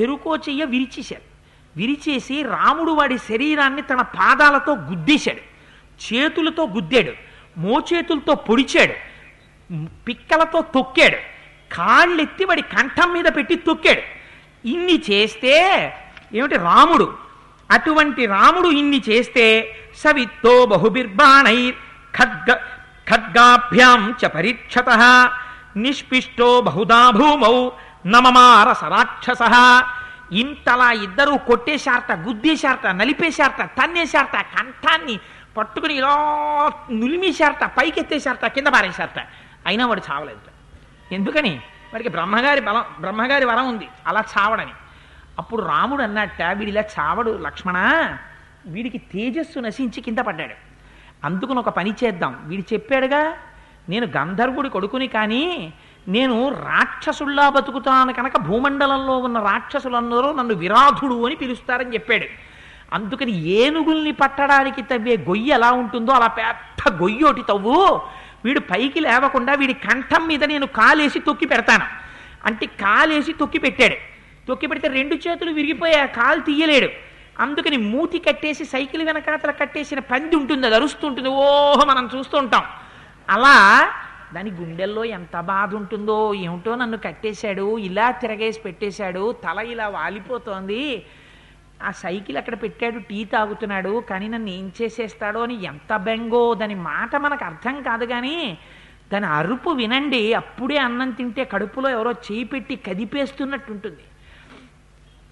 [0.00, 1.22] చెరుకో చెయ్య విరిచేశారు.
[1.76, 5.40] విరిచేసి రాముడు వాడి శరీరాన్ని తన పాదాలతో గుద్దేశాడు.
[6.14, 7.12] చేతులతో గుద్దాడు.
[7.58, 8.94] మోచేతులతో పొడిచాడు.
[10.08, 11.16] పిక్కలతో తొక్కాడు.
[11.74, 14.02] కాళ్ళెత్తి వాడి కంఠం మీద పెట్టి తొక్కాడు.
[14.68, 15.58] ఇన్ని చేస్తే
[16.34, 17.23] ఏమిటి రాముడు?
[17.74, 19.44] అటువంటి రాముడు ఇన్ని చేస్తే
[19.96, 21.76] సవిత్తో బహుబిర్బాణైర్
[22.18, 22.50] ఖడ్గ
[23.10, 24.90] ఖడ్గాభ్యాం చ పరీక్షత.
[25.76, 27.56] నిష్పిష్టో బహుదా భూమౌ
[28.06, 29.42] నమమార సరాక్షస.
[30.32, 35.16] ఇంతలా ఇద్దరూ కొట్టేశారట గుద్దేశారట నలిపేశారట తన్నేశారట కంఠాన్ని
[35.56, 36.14] పట్టుకుని ఇలా
[36.92, 39.18] నులిమేశారట పైకెత్తేశారట కింద పారేశారట.
[39.66, 40.50] అయినా వాడు చావలేదు
[41.14, 41.52] ఎందుకని?
[41.92, 43.88] వాడికి బ్రహ్మగారి బలం బ్రహ్మగారి వరం ఉంది.
[44.06, 44.74] అలా చావడని
[45.38, 47.76] అప్పుడు రాముడు అన్నట్ట వీడిలా చావడు లక్ష్మణ
[48.66, 50.54] వీడికి తేజస్సు నశించి కింద పడ్డాడు.
[51.24, 52.36] అందుకుని ఒక పని చేద్దాం.
[52.44, 53.34] వీడు చెప్పాడుగా
[53.88, 55.72] నేను గంధర్వుడి కొడుకుని కానీ
[56.08, 62.24] నేను రాక్షసుల్లా బతుకుతాను కనుక భూమండలంలో ఉన్న రాక్షసులందరూ నన్ను విరాధుడు అని పిలుస్తారని చెప్పాడు.
[62.92, 68.00] అందుకని ఏనుగుల్ని పట్టడానికి తవ్వే గొయ్యి ఎలా ఉంటుందో అలా పెద్ద గొయ్యి ఒకటి తవ్వు.
[68.44, 71.84] వీడు పైకి లేవకుండా వీడి కంఠం మీద నేను కాలేసి తొక్కి పెడతాను.
[72.44, 74.13] అంటే కాలేసి తొక్కి పెట్టాడు.
[74.48, 76.88] తొక్కి పెడితే రెండు చేతులు విరిగిపోయి ఆ కాలు తీయలేడు.
[77.44, 82.64] అందుకని మూతి కట్టేసి సైకిల్ వెనకాతల కట్టేసిన పంది ఉంటుంది అది అరుస్తుంటుంది ఓహో మనం చూస్తూ ఉంటాం.
[83.28, 83.56] అలా
[84.34, 90.82] దాని గుండెల్లో ఎంత బాధ ఉంటుందో ఏమిటో నన్ను కట్టేశాడు ఇలా తిరగేసి పెట్టేశాడు తల ఇలా వాలిపోతోంది.
[91.82, 97.16] ఆ సైకిల్ అక్కడ పెట్టాడు టీ తాగుతున్నాడు కానీ నన్ను ఏం చేసేస్తాడో అని ఎంత బెంగో దాని మాట
[97.16, 98.36] మనకు అర్థం కాదు కానీ
[99.12, 100.24] దాని అరుపు వినండి.
[100.34, 104.04] అప్పుడే అన్నం తింటే కడుపులో ఎవరో చేయి పెట్టి కదిపేస్తున్నట్టు ఉంటుంది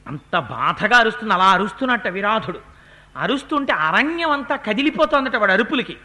[0.07, 2.61] అంత బాధగా అరుస్తుంది అలా అరుస్తున్నట్ట విరాధుడు.
[3.17, 5.97] అరుస్తుంటే అరణ్యం అంతా కదిలిపోతోందట వాడు అరుపులకి.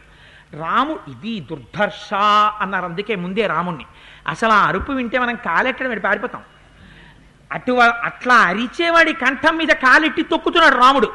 [0.54, 2.14] రాము ఇది దుర్ధర్ష
[2.60, 3.86] అన్నారు అందుకే ముందే రాముణ్ణి.
[4.28, 6.44] అసలు ఆ అరుపు వింటే మనం కాలెట్టడం వెళ్ళి పారిపోతాం.
[7.52, 11.14] అటు అట్లా అరిచేవాడి కంఠం మీద కాలెట్టి తొక్కుతున్నాడు రాముడు.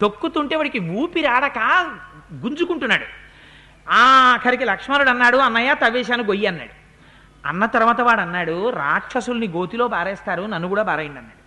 [0.00, 1.58] తొక్కుతుంటే వాడికి ఊపిరి ఆడక
[2.34, 3.04] గుంజుకుంటున్నాడు.
[3.90, 6.74] ఆఖరికి లక్ష్మణుడు అన్నాడు అన్నయ్య తవేశాను గొయ్యి అన్నాడు.
[7.48, 11.41] అన్న తర్వాత వాడు అన్నాడు రాక్షసుల్ని గోతిలో బారేస్తారు నన్ను కూడా బారేయండి అన్నాడు.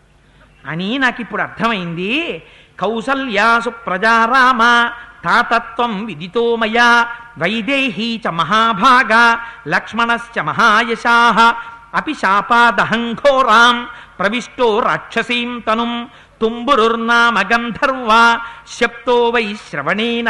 [0.68, 2.44] అని నాకు ఇప్పుడు అర్థమైంది.
[2.80, 4.90] కౌసల్యాసు ప్రజారామ
[5.24, 11.56] తాతత్వం విదితో మయా వైదేహీ చ మహాభాగ లక్ష్మణశ్చ మహాయశా
[11.94, 13.88] అపి శాపాదహంఘోరాం
[14.20, 16.10] ప్రవిష్టో రాక్షసీం తనుం
[16.42, 20.30] తుంబురుర్నామ గంధర్వ శప్తో వై శ్రవణేన.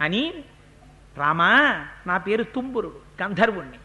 [0.00, 0.32] అని
[1.16, 3.78] రామా నా పేరు తుంబురుడు గంధర్వుణ్ణి.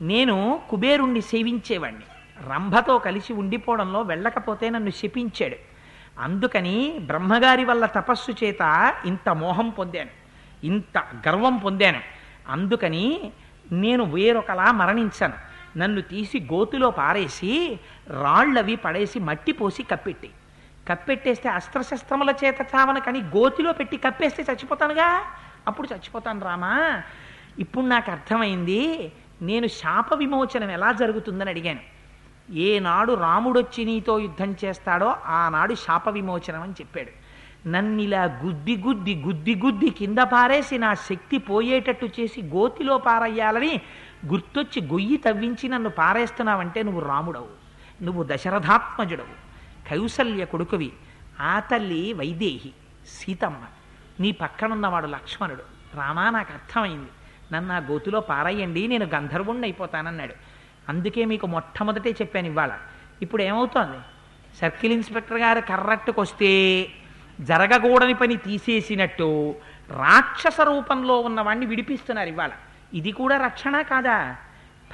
[0.00, 2.04] నేను కుబేరుణ్ణి సేవించేవాణ్ణి.
[2.50, 5.56] రంభతో కలిసి ఉండిపోవడంలో వెళ్ళకపోతే నన్ను శపించాడు.
[6.18, 10.10] అందుకని బ్రహ్మగారి వల్ల తపస్సు చేత ఇంత మోహం పొందాను.
[10.66, 12.00] ఇంత గర్వం పొందాను.
[12.48, 13.32] అందుకని
[13.72, 15.34] నేను వేరొకలా మరణించాను.
[15.78, 20.30] నన్ను తీసి గోతులో పారేసి రాళ్ళవి పడేసి మట్టి పోసి కప్పెట్టి.
[20.88, 25.24] కప్పెట్టేస్తే అస్త్రశస్త్రముల చేత చావను కానీ గోతిలో పెట్టి కప్పేస్తే చచ్చిపోతానుగా?
[25.66, 27.02] అప్పుడు చచ్చిపోతాను రామా.
[27.58, 31.97] ఇప్పుడు నాకు అర్థమైంది నేను శాప విమోచనం ఎలా జరుగుతుందని అడిగాను.
[32.50, 37.28] ఏనాడు రాముడొచ్చి నీతో యుద్ధం చేస్తాడో ఆనాడు శాప విమోచనం అని చెప్పాడు.
[37.68, 43.80] నన్నిలా గుద్ది గుద్ది గుద్ది గుద్ది కింద పారేసి నా శక్తి పోయేటట్టు చేసి గోతిలో పారయ్యాలని
[44.26, 47.48] గుర్తొచ్చి గొయ్యి తవ్వించి నన్ను పారేస్తున్నావంటే నువ్వు రాముడవు.
[48.02, 49.48] నువ్వు దశరథాత్మజుడవు.
[49.90, 50.92] కౌసల్య కొడుకువి.
[51.40, 52.72] ఆ తల్లి వైదేహి.
[53.06, 53.56] సీతమ్మ.
[54.20, 55.62] నీ పక్కనున్నవాడు లక్ష్మణుడు.
[55.96, 57.10] రామా నాకు అర్థమైంది.
[57.52, 60.34] నన్ను ఆ గోతిలో పారయ్యండి నేను గంధర్వుణ్ణి అయిపోతానన్నాడు
[60.88, 62.72] అందుకే మీకు మొట్టమొదటే చెప్పాను ఇవాళ.
[63.22, 63.98] ఇప్పుడు ఏమవుతోంది?
[64.60, 66.86] సర్కిల్ ఇన్స్పెక్టర్ గారు కర్రట్టుకొస్తే
[67.40, 69.54] జరగకూడని పని తీసేసినట్టు
[69.90, 72.50] రాక్షస రూపంలో ఉన్నవాణ్ణి విడిపిస్తున్నారు ఇవాళ.
[72.94, 74.36] ఇది కూడా రక్షణ కాదా?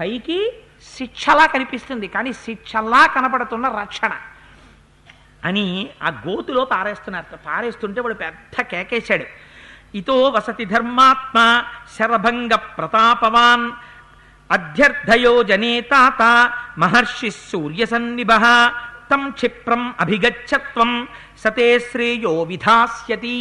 [0.00, 0.52] పైకి
[0.96, 4.10] శిక్షలా కనిపిస్తుంది కానీ శిక్షలా కనపడుతున్న రక్షణ.
[5.44, 9.24] అని ఆ గోతులో పారేస్తున్నారు పారేస్తుంటే వాడు పెద్ద కేకేశాడు.
[9.94, 11.64] ఇతో వసతి ధర్మాత్మ
[11.98, 13.72] శరభంగ ప్రతాపవాన్
[14.54, 16.22] అధ్యర్థయో జనే తాత
[16.78, 18.32] మహర్షి సూర్య సన్నిభ
[19.10, 20.90] తం క్షిప్రం అభిగచ్చత్వం
[21.42, 23.38] సతే శ్రేయో విధాస్యతి.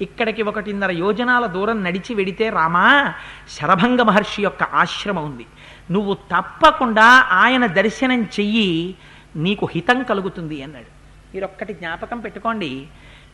[0.00, 2.86] ఇక్కడికి ఒకటిన్నర యోజనాల దూరం నడిచి వెడితే రామా
[3.54, 5.46] శరభంగ మహర్షి యొక్క ఆశ్రమం ఉంది.
[5.90, 7.08] నువ్వు తప్పకుండా
[7.42, 8.68] ఆయన దర్శనం చెయ్యి
[9.44, 10.90] నీకు హితం కలుగుతుంది అన్నాడు.
[11.34, 12.72] మీరు ఒక్కటి జ్ఞాపకం పెట్టుకోండి.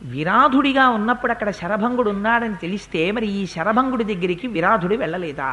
[0.03, 5.51] విరాధుడిగా ఉన్నప్పుడు అక్కడ శరభంగుడు ఉన్నాడని తెలిస్తే మరి ఈ శరభంగుడి దగ్గరికి విరాధుడు వెళ్ళలేదా?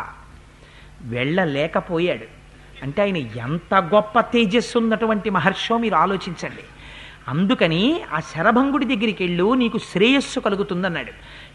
[1.02, 2.37] వెళ్ళలేకపోయాడు.
[2.82, 6.62] అంటే ఆయన ఎంత గొప్ప తేజస్సు ఉన్నటువంటి మహర్షో మీరు ఆలోచించండి.
[7.28, 11.12] అందుకని ఆ శరభంగుడి దగ్గరికి వెళ్ళు నీకు శ్రేయస్సు కలుగుతుందన్నాడు.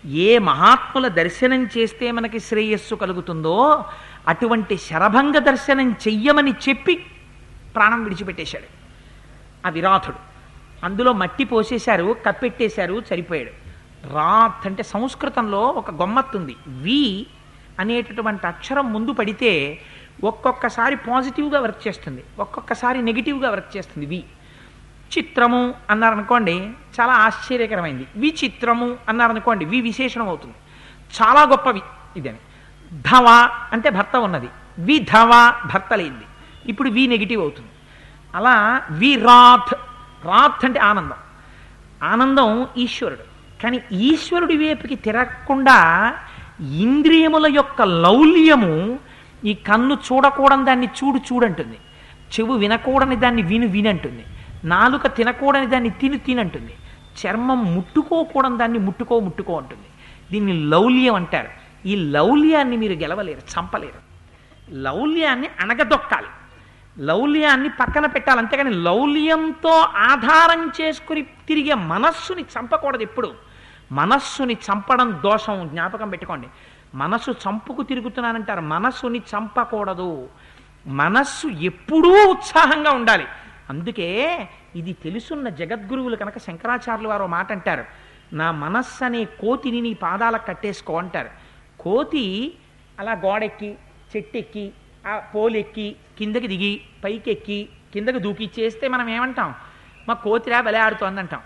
[0.08, 3.86] ఏ మహాత్ముల దర్శనం చేస్తే మనకి శ్రేయస్సు కలుగుతుందో
[4.28, 7.06] అటువంటి శరభంగ దర్శనం చెయ్యమని చెప్పి
[7.76, 8.82] ప్రాణం విడిచిపెట్టేశాడు.
[9.68, 10.18] ఆ విరాధుడు.
[10.86, 13.50] అందులో మట్టి పోసేశారు కప్పెట్టేశారు సరిపోయాడు.
[14.14, 16.56] రాత్ అంటే సంస్కృతంలో ఒక గొమ్మత్తుంది.
[16.68, 17.26] వి
[17.82, 19.80] అనేటటువంటి అక్షరం ముందు పడితే
[20.24, 22.24] ఒక్కొక్కసారి పాజిటివ్గా వర్క్ చేస్తుంది.
[22.40, 24.06] ఒక్కొక్కసారి నెగిటివ్గా వర్క్ చేస్తుంది.
[24.06, 24.24] వి.
[25.18, 28.08] చిత్రము అన్నారనుకోండి చాలా ఆశ్చర్యకరమైంది.
[28.16, 30.56] విచిత్రము అన్నారనుకోండి వి విశేషణం అవుతుంది.
[31.22, 31.82] చాలా గొప్పవి
[32.18, 32.38] ఇదని.
[32.94, 34.50] ధవ అంటే భర్త ఉన్నది.
[34.80, 36.26] విధవ భర్త లేనిది.
[36.66, 37.70] ఇప్పుడు వి నెగిటివ్ అవుతుంది.
[38.36, 39.74] అలా వి రాత్
[40.26, 41.20] రాత్ అంటే ఆనందం.
[42.04, 43.32] ఆనందం ఈశ్వరుడు.
[43.64, 45.78] కానీ ఈశ్వరుడి వైపుకి తిరగకుండా
[46.62, 49.00] ఇంద్రియముల యొక్క లౌల్యము
[49.46, 51.78] ఈ కన్ను చూడకూడని దాన్ని చూడు చూడంటుంది.
[52.40, 54.26] చెవు వినకూడని దాన్ని విను వినంటుంది.
[54.64, 56.74] నాలుక తినకూడని దాన్ని తిను తినంటుంది.
[57.26, 59.88] చర్మం ముట్టుకోకూడని దాన్ని ముట్టుకో ముట్టుకో అంటుంది.
[60.32, 61.48] దీన్ని లౌల్యం అంటారు.
[61.88, 64.12] ఈ లౌల్యాన్ని మీరు గెలవలేరు చంపలేరు.
[64.74, 66.28] లౌల్యాన్ని అణగదొక్కాలి.
[67.06, 68.40] లౌల్యాన్ని పక్కన పెట్టాలి.
[68.40, 73.51] అంతేగాని లౌల్యంతో ఆధారం చేసుకుని తిరిగే మనస్సుని చంపకూడదు ఎప్పుడు.
[73.92, 76.48] మనస్సుని చంపడం దోషం జ్ఞాపకం పెట్టుకోండి.
[76.96, 78.62] మనస్సు చంపుకు తిరుగుతున్నానంటారు.
[78.62, 80.30] మనస్సుని చంపకూడదు.
[80.88, 83.26] మనస్సు ఎప్పుడూ ఉత్సాహంగా ఉండాలి.
[83.70, 84.40] అందుకే
[84.76, 87.86] ఇది తెలుసున్న జగద్గురువులు కనుక శంకరాచార్యులు వారు మాట అంటారు.
[88.34, 91.30] నా మనస్సు అనే కోతిని నీ పాదాలకు కట్టేసుకో అంటారు.
[91.80, 92.56] కోతి
[93.00, 93.76] అలా గోడెక్కి
[94.18, 94.72] చెట్టెక్కి
[95.08, 99.56] ఆ పోలెక్కి కిందకి దిగి పైకెక్కి కిందకి దూకి చేస్తే మనం ఏమంటాం?
[100.08, 101.40] మా కోతిరా బలే ఆడుతోందంటాం.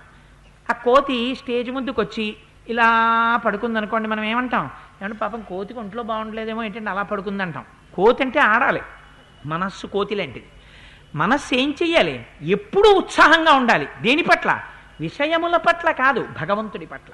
[0.70, 2.36] ఆ కోతి స్టేజ్ ముందుకు వచ్చి
[2.70, 2.88] ఇలా
[3.46, 4.70] పడుకుంది అనుకోండి మనం ఏమంటాం?
[5.02, 8.82] ఏమంటే పాపం కోతికి ఒంట్లో బాగుండలేదేమో ఏంటంటే అలా పడుకుంది అంటాం కోతి అంటే ఆడాలి.
[9.46, 10.46] మనస్సు కోతి లాంటిది.
[11.16, 12.26] మనస్సు ఏం చెయ్యాలి?
[12.42, 13.88] ఎప్పుడూ ఉత్సాహంగా ఉండాలి.
[14.02, 14.62] దేని పట్ల?
[15.00, 17.14] విషయముల పట్ల కాదు భగవంతుడి పట్ల.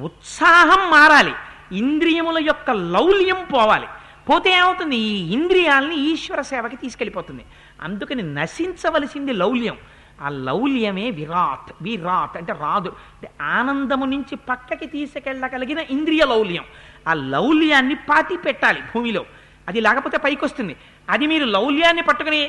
[0.00, 1.32] ఉత్సాహం మారాలి.
[1.72, 3.86] ఇంద్రియముల యొక్క లౌల్యం పోవాలి.
[4.28, 4.96] పోతే ఏమవుతుంది?
[4.96, 7.44] ఈ ఇంద్రియాలని ఈశ్వర సేవకి తీసుకెళ్ళిపోతుంది.
[7.82, 9.76] అందుకని నశించవలసింది లౌల్యం.
[10.22, 12.88] ఆ లౌల్యమే విరాట్ విరాట్ అంటే రాదు.
[12.88, 16.64] అంటే ఆనందము నుంచి పక్కకి తీసుకెళ్ళగలిగిన ఇంద్రియ లౌల్యం.
[17.08, 19.24] ఆ లౌల్యాన్ని పాతి పెట్టాలి భూమిలో.
[19.68, 20.76] అది లేకపోతే పైకి వస్తుంది
[21.10, 22.46] అది మీరు లౌల్యాన్ని పట్టుకుని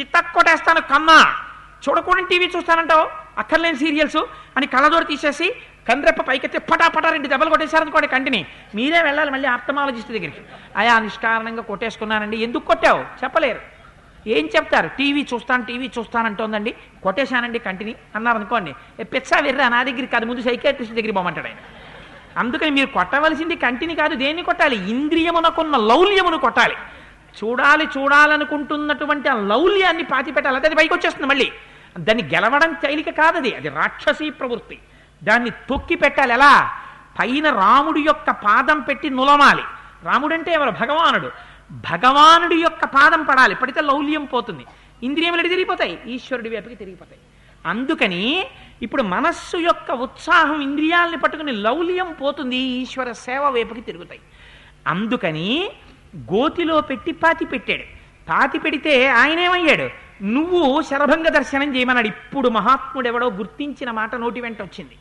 [0.00, 1.34] చిత్తక్కొట్టేస్తాను కన్నా
[1.88, 3.08] చూడకూడని టీవీ చూస్తానంటావు?
[3.38, 4.16] అక్కర్లేని సీరియల్స్?
[4.56, 5.56] అని కళ్ళదోడు తీసేసి
[5.88, 8.46] కంద్రెప్ప పైకెత్తి పటా పటా రెండు దెబ్బలు కొట్టేశారనుకోండి కంటిని.
[8.74, 10.40] మీరే వెళ్ళాలి మళ్ళీ ఆప్తమాలజిస్ట్ దగ్గరికి.
[10.76, 12.36] అయా నిష్కారణంగా కొట్టేసుకున్నానండి.
[12.36, 13.00] ఎందుకు కొట్టావు?
[13.00, 13.81] చెప్పలేరు.
[14.26, 14.88] ఏం చెప్తారు?
[14.88, 17.94] టీవీ చూస్తాను టీవీ చూస్తానంటోందండి కొట్టేశానండి కంటిని.
[18.14, 21.56] అన్నారు అనుకోండి పిచ్చా వెర్రా నా దగ్గరికి కాదు ముందు సైకాట్రిస్ట్ దగ్గర పోమంటాడు ఆయన.
[22.36, 24.90] అందుకని మీరు కొట్టవలసింది కంటిని కాదు దేన్ని కొట్టాలి?
[24.90, 26.74] ఇంద్రియమునకున్న లౌల్యమును కొట్టాలి.
[27.44, 31.52] చూడాలి చూడాలనుకుంటున్నటువంటి ఆ లౌల్యాన్ని పాతి పెట్టాలి అది పైకి వచ్చేస్తుంది మళ్ళీ.
[31.98, 33.56] దాన్ని గెలవడం తేలిక కాదది.
[33.56, 34.78] అది రాక్షసీ ప్రవృత్తి.
[35.24, 36.32] దాన్ని తొక్కి పెట్టాలి.
[36.32, 36.70] ఎలా?
[37.20, 39.62] పైన రాముడి యొక్క పాదం పెట్టి నులమాలి.
[40.04, 40.70] రాముడంటే ఎవరు?
[40.70, 41.51] భగవానుడు.
[41.72, 43.54] భగవానుడి యొక్క పాదం పడాలి.
[43.54, 44.64] పడితే లౌల్యం పోతుంది.
[45.02, 47.20] ఇంద్రియములు తిరిగిపోతాయి ఈశ్వరుడి వైపుకి తిరిగిపోతాయి.
[47.66, 48.46] అందుకని
[48.82, 52.56] ఇప్పుడు మనస్సు యొక్క ఉత్సాహం ఇంద్రియాలని పట్టుకుని లౌల్యం పోతుంది.
[52.56, 54.20] ఈశ్వర సేవ వైపుకి తిరుగుతాయి.
[54.86, 55.70] అందుకని
[56.16, 57.82] గోతిలో పెట్టి పాతి పెట్టాడు.
[58.28, 59.90] పాతి పెడితే ఆయనేమయ్యాడు?
[60.24, 62.06] నువ్వు శరభంగ దర్శనం చేయమన్నాడు.
[62.06, 64.96] ఇప్పుడు మహాత్ముడెవడో గుర్తించిన మాట నోటి వెంట వచ్చింది.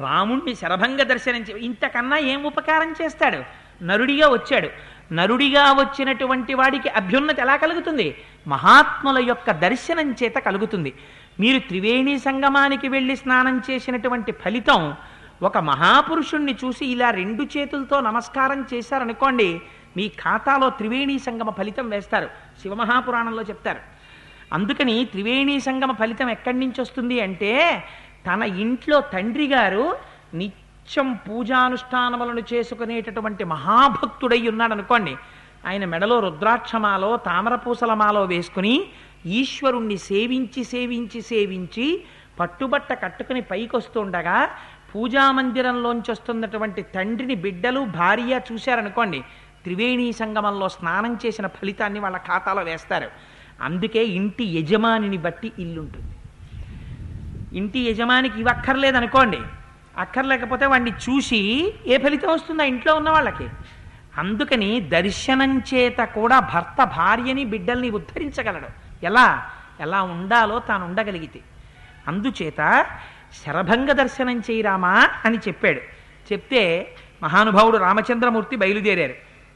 [0.00, 3.64] రాముణ్ణి శరభంగ దర్శనం చే ఇంతకన్నా ఏం ఉపకారం చేస్తాడు?
[3.84, 4.68] నరుడిగా వచ్చాడు.
[5.12, 8.16] నరుడిగా వచ్చినటువంటి వాడికి అభ్యున్నతి ఎలా కలుగుతుంది?
[8.48, 10.92] మహాత్ముల యొక్క దర్శనం చేత కలుగుతుంది.
[11.40, 14.94] మీరు త్రివేణి సంగమానికి వెళ్ళి స్నానం చేసినటువంటి ఫలితం
[15.42, 19.60] ఒక మహాపురుషుణ్ణి చూసి ఇలా రెండు చేతులతో నమస్కారం చేశారనుకోండి
[19.96, 22.30] మీ ఖాతాలో త్రివేణి సంగమ ఫలితం వేస్తారు.
[22.62, 23.80] శివమహాపురాణంలో చెప్తారు.
[24.52, 27.84] అందుకని త్రివేణి సంగమ ఫలితం ఎక్కడి నుంచి వస్తుంది అంటే
[28.26, 29.96] తన ఇంట్లో తండ్రి గారు
[30.34, 30.63] నిత్య
[31.26, 35.16] పూజానుష్ఠానములను చేసుకునేటటువంటి మహాభక్తుడై ఉన్నాడు అనుకోండి
[35.66, 38.86] ఆయన మెడలో రుద్రాక్షమాలో తామరపూసలమాలో వేసుకుని
[39.26, 42.04] ఈశ్వరుణ్ణి సేవించి సేవించి సేవించి
[42.40, 44.48] పట్టుబట్ట కట్టుకుని పైకి వస్తుండగా
[44.94, 49.20] పూజామందిరంలోంచి వస్తున్నటువంటి తండ్రిని బిడ్డలు భార్య చూశారనుకోండి
[49.64, 53.08] త్రివేణి సంగమంలో స్నానం చేసిన ఫలితాన్ని వాళ్ళ ఖాతాలో వేస్తారు.
[53.62, 56.14] అందుకే ఇంటి యజమానిని బట్టి ఇల్లుంటుంది.
[57.56, 59.40] ఇంటి యజమానికి ఇవ్వక్కర్లేదనుకోండి
[59.98, 63.48] అక్కర్లేకపోతే వాడిని చూసి ఏ ఫలితం వస్తుంది ఆ ఇంట్లో ఉన్న వాళ్ళకి.
[64.18, 68.68] అందుకని దర్శనం చేత కూడా భర్త భార్యని బిడ్డల్ని ఉద్ధరించగలడు.
[69.04, 69.50] ఎలా?
[69.80, 71.40] ఎలా ఉండాలో తాను ఉండగలిగితే.
[72.08, 72.86] అందుచేత
[73.46, 75.80] శరభంగ దర్శనం చేయరామా అని చెప్పాడు.
[76.32, 79.14] చెప్తే మహానుభావుడు రామచంద్రమూర్తి బయలుదేరారు.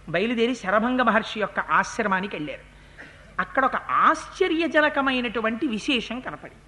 [0.08, 2.60] బయలుదేరి శరభంగ మహర్షి యొక్క ఆశ్రమానికి వెళ్ళారు.
[3.40, 6.62] అక్కడ ఒక ఆశ్చర్యజనకమైనటువంటి విశేషం కనపడింది.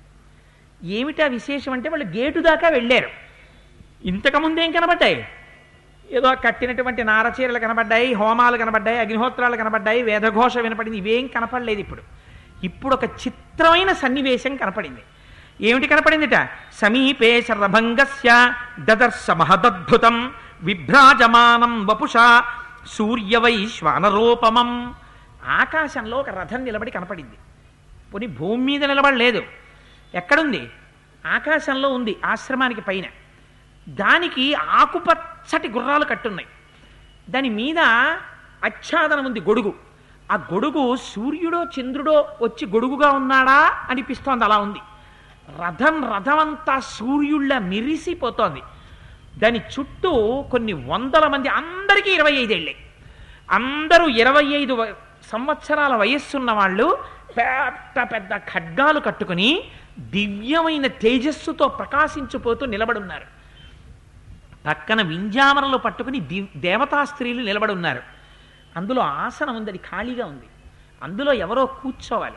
[0.99, 3.30] ఏమిటా విశేషం అంటే వాళ్ళు గేటు దాకా వెళ్ళారు.
[4.05, 5.29] ఇంతకుముందేం కనబడ్డాయి?
[6.11, 10.99] ఏదో కట్టినటువంటి నారచీరలు కనబడ్డాయి హోమాలు కనబడ్డాయి అగ్నిహోత్రాలు కనబడ్డాయి వేదఘోష వినపడింది.
[10.99, 12.03] ఇవేం కనపడలేదు ఇప్పుడు.
[12.65, 15.01] ఇప్పుడు ఒక చిత్రమైన సన్నివేశం కనపడింది.
[15.61, 16.49] ఏమిటి కనపడిందిట?
[16.73, 20.33] సమీపే శరభంగస్య దదర్శ మహదద్భుతం
[20.63, 22.43] విభ్రాజమానం వపుష
[22.87, 24.95] సూర్యవైశ్వానరూపమం.
[25.47, 27.37] ఆకాశంలో ఒక రథం నిలబడి కనపడింది.
[28.15, 29.43] పోనీ భూమి మీద నిలబడలేదు.
[30.15, 30.71] ఎక్కడుంది?
[31.27, 33.05] ఆకాశంలో ఉంది ఆశ్రమానికి పైన.
[33.91, 36.49] దానికి ఆకుపచ్చటి గుర్రాలు కట్టున్నాయి.
[37.31, 37.79] దాని మీద
[38.65, 39.75] ఆచ్ఛాదనం ఉంది గొడుగు.
[40.33, 44.79] ఆ గొడుగు సూర్యుడో చంద్రుడో వచ్చి గొడుగుగా ఉన్నాడా అనిపిస్తోంది అలా ఉంది.
[45.63, 48.63] రథం రథమంతా సూర్యుళ్ళ మిరిసిపోతోంది.
[49.39, 52.77] దాని చుట్టూ కొన్ని వందల మంది అందరికీ ఇరవై ఐదేళ్ళే.
[53.51, 54.95] అందరూ ఇరవై ఐదు వ-
[55.33, 56.99] సంవత్సరాల వయస్సున్న వాళ్ళు
[57.37, 59.65] పెద్ద పెద్ద ఖడ్గాలు కట్టుకుని
[59.99, 63.40] దివ్యమైన తేజస్సుతో ప్రకాశించిపోతూ నిలబడున్నారు.
[64.67, 68.03] పక్కన వింజామరలు పట్టుకుని దివ్ దేవతా స్త్రీలు నిలబడి ఉన్నారు.
[68.77, 70.47] అందులో ఆసనం ఉంది అది ఖాళీగా ఉంది.
[71.03, 72.37] అందులో ఎవరో కూర్చోవాలి.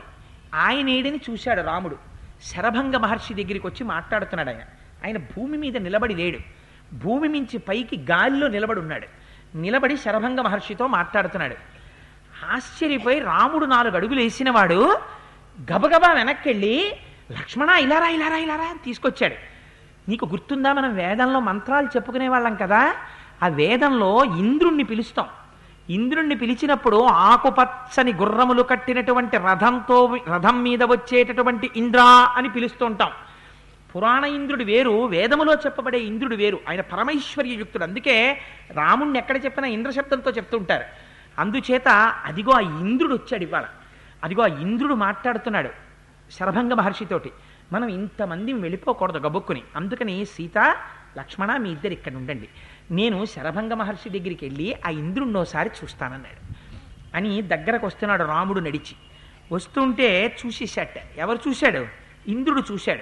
[0.54, 1.98] ఆయన ఏడిని చూశాడు రాముడు.
[2.42, 4.60] శరభంగ మహర్షి దగ్గరికి వచ్చి మాట్లాడుతున్నాడు ఆయన.
[5.04, 6.38] ఆయన భూమి మీద నిలబడి లేడు.
[6.96, 9.06] భూమి మించి పైకి గాలిలో నిలబడి ఉన్నాడు.
[9.56, 11.56] నిలబడి శరభంగ మహర్షితో మాట్లాడుతున్నాడు.
[12.52, 14.98] ఆశ్చర్యపోయి రాముడు నాలుగు అడుగులు వేసినవాడు
[15.72, 16.92] గబగబా వెనక్కెళ్ళి
[17.32, 19.53] లక్ష్మణ ఇలారా ఇలారా ఇలారా అని తీసుకొచ్చాడు.
[20.08, 22.94] నీకు గుర్తుందా మనం వేదంలో మంత్రాలు చెప్పుకునే వాళ్ళం కదా?
[23.42, 25.26] ఆ వేదంలో ఇంద్రుణ్ణి పిలుస్తాం.
[25.90, 33.10] ఇంద్రుణ్ణి పిలిచినప్పుడు ఆకుపచ్చని గుర్రములు కట్టినటువంటి రథంతో రథం మీద వచ్చేటటువంటి ఇంద్రా అని పిలుస్తుంటాం.
[33.96, 36.60] పురాణ ఇంద్రుడు వేరు వేదములో చెప్పబడే ఇంద్రుడు వేరు.
[36.68, 37.82] ఆయన పరమైశ్వర్యయుక్తుడు.
[37.82, 38.40] అందుకే
[38.72, 40.84] రాముణ్ణి ఎక్కడ చెప్పినా ఇంద్ర శబ్దంతో చెప్తుంటారు.
[41.38, 41.88] అందుచేత
[42.24, 43.64] అదిగో ఆ ఇంద్రుడు వచ్చాడు ఇవాళ.
[44.24, 45.68] అదిగో ఆ ఇంద్రుడు మాట్లాడుతున్నాడు
[46.38, 47.30] శరభంగ మహర్షితోటి.
[47.72, 49.62] మనం ఇంతమంది వెళ్ళిపోకూడదు గబుక్కుని.
[49.76, 50.76] అందుకని సీత
[51.18, 52.48] లక్ష్మణ మీ ఇద్దరు ఇక్కడ ఉండండి.
[52.90, 56.54] నేను శరభంగ మహర్షి దగ్గరికి వెళ్ళి ఆ ఇంద్రుణ్ణోసారి చూస్తానన్నాడు.
[57.16, 58.96] అని దగ్గరకు వస్తున్నాడు రాముడు నడిచి.
[59.52, 60.90] వస్తుంటే చూసేశాట.
[61.16, 61.86] ఎవరు చూశాడు?
[62.30, 63.00] ఇంద్రుడు చూశాడు.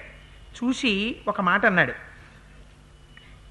[0.65, 1.93] చూసి ఒక మాట అన్నాడు.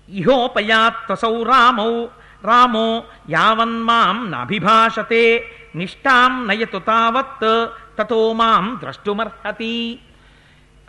[0.09, 2.05] ఇహోపయాత్వసౌ రామౌ
[2.43, 9.99] రామో యావన్మాం నాభిభాషతే నిష్టాం నయతు తావత్ తతో మాం ద్రష్టుమర్హతి.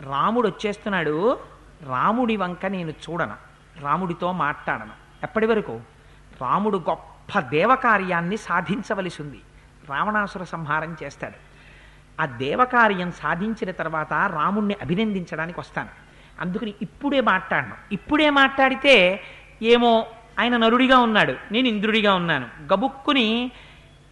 [0.03, 1.39] రాముడు వచ్చేస్తున్నాడు
[1.87, 3.33] రాముడి వంక నేను చూడను
[3.81, 4.91] రాముడితో మాట్లాడను.
[5.23, 5.81] ఎప్పటి వరకు?
[6.41, 9.41] రాముడు గొప్ప దేవకార్యాన్ని సాధించవలసి ఉంది
[9.89, 11.53] రావణాసుర సంహారం చేస్తాడు.
[12.21, 15.89] ఆ దేవకార్యం సాధించిన తర్వాత రాముణ్ణి అభినందించడానికి వస్తాను.
[16.39, 17.73] అందుకని ఇప్పుడే మాట్లాడను.
[17.91, 19.21] ఇప్పుడే మాట్లాడితే
[19.61, 20.07] ఏమో
[20.39, 22.73] ఆయన నరుడిగా ఉన్నాడు నేను ఇంద్రుడిగా ఉన్నాను.
[22.73, 23.51] గబుక్కుని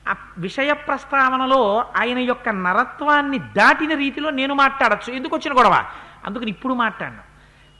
[0.09, 5.13] ఆ విషయ ప్రస్తావనలో ఆయన యొక్క నరత్వాన్ని దాటిన రీతిలో నేను మాట్లాడచ్చు.
[5.13, 5.83] ఎందుకు వచ్చిన గొడవ?
[6.25, 7.31] అందుకని ఇప్పుడు మాట్లాడను.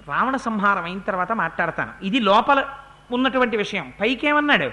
[0.07, 2.05] రావణ సంహారం అయిన తర్వాత మాట్లాడతాను.
[2.05, 2.65] ఇది లోపల
[3.11, 3.93] ఉన్నటువంటి విషయం.
[4.01, 4.72] పైకేమన్నాడు?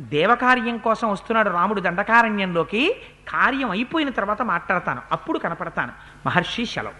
[0.00, 2.96] దేవకార్యం కోసం వస్తున్నాడు రాముడు దండకారణ్యంలోకి.
[3.28, 5.02] కార్యం అయిపోయిన తర్వాత మాట్లాడతాను.
[5.12, 5.92] అప్పుడు కనపడతాను.
[6.26, 6.92] మహర్షి శలం.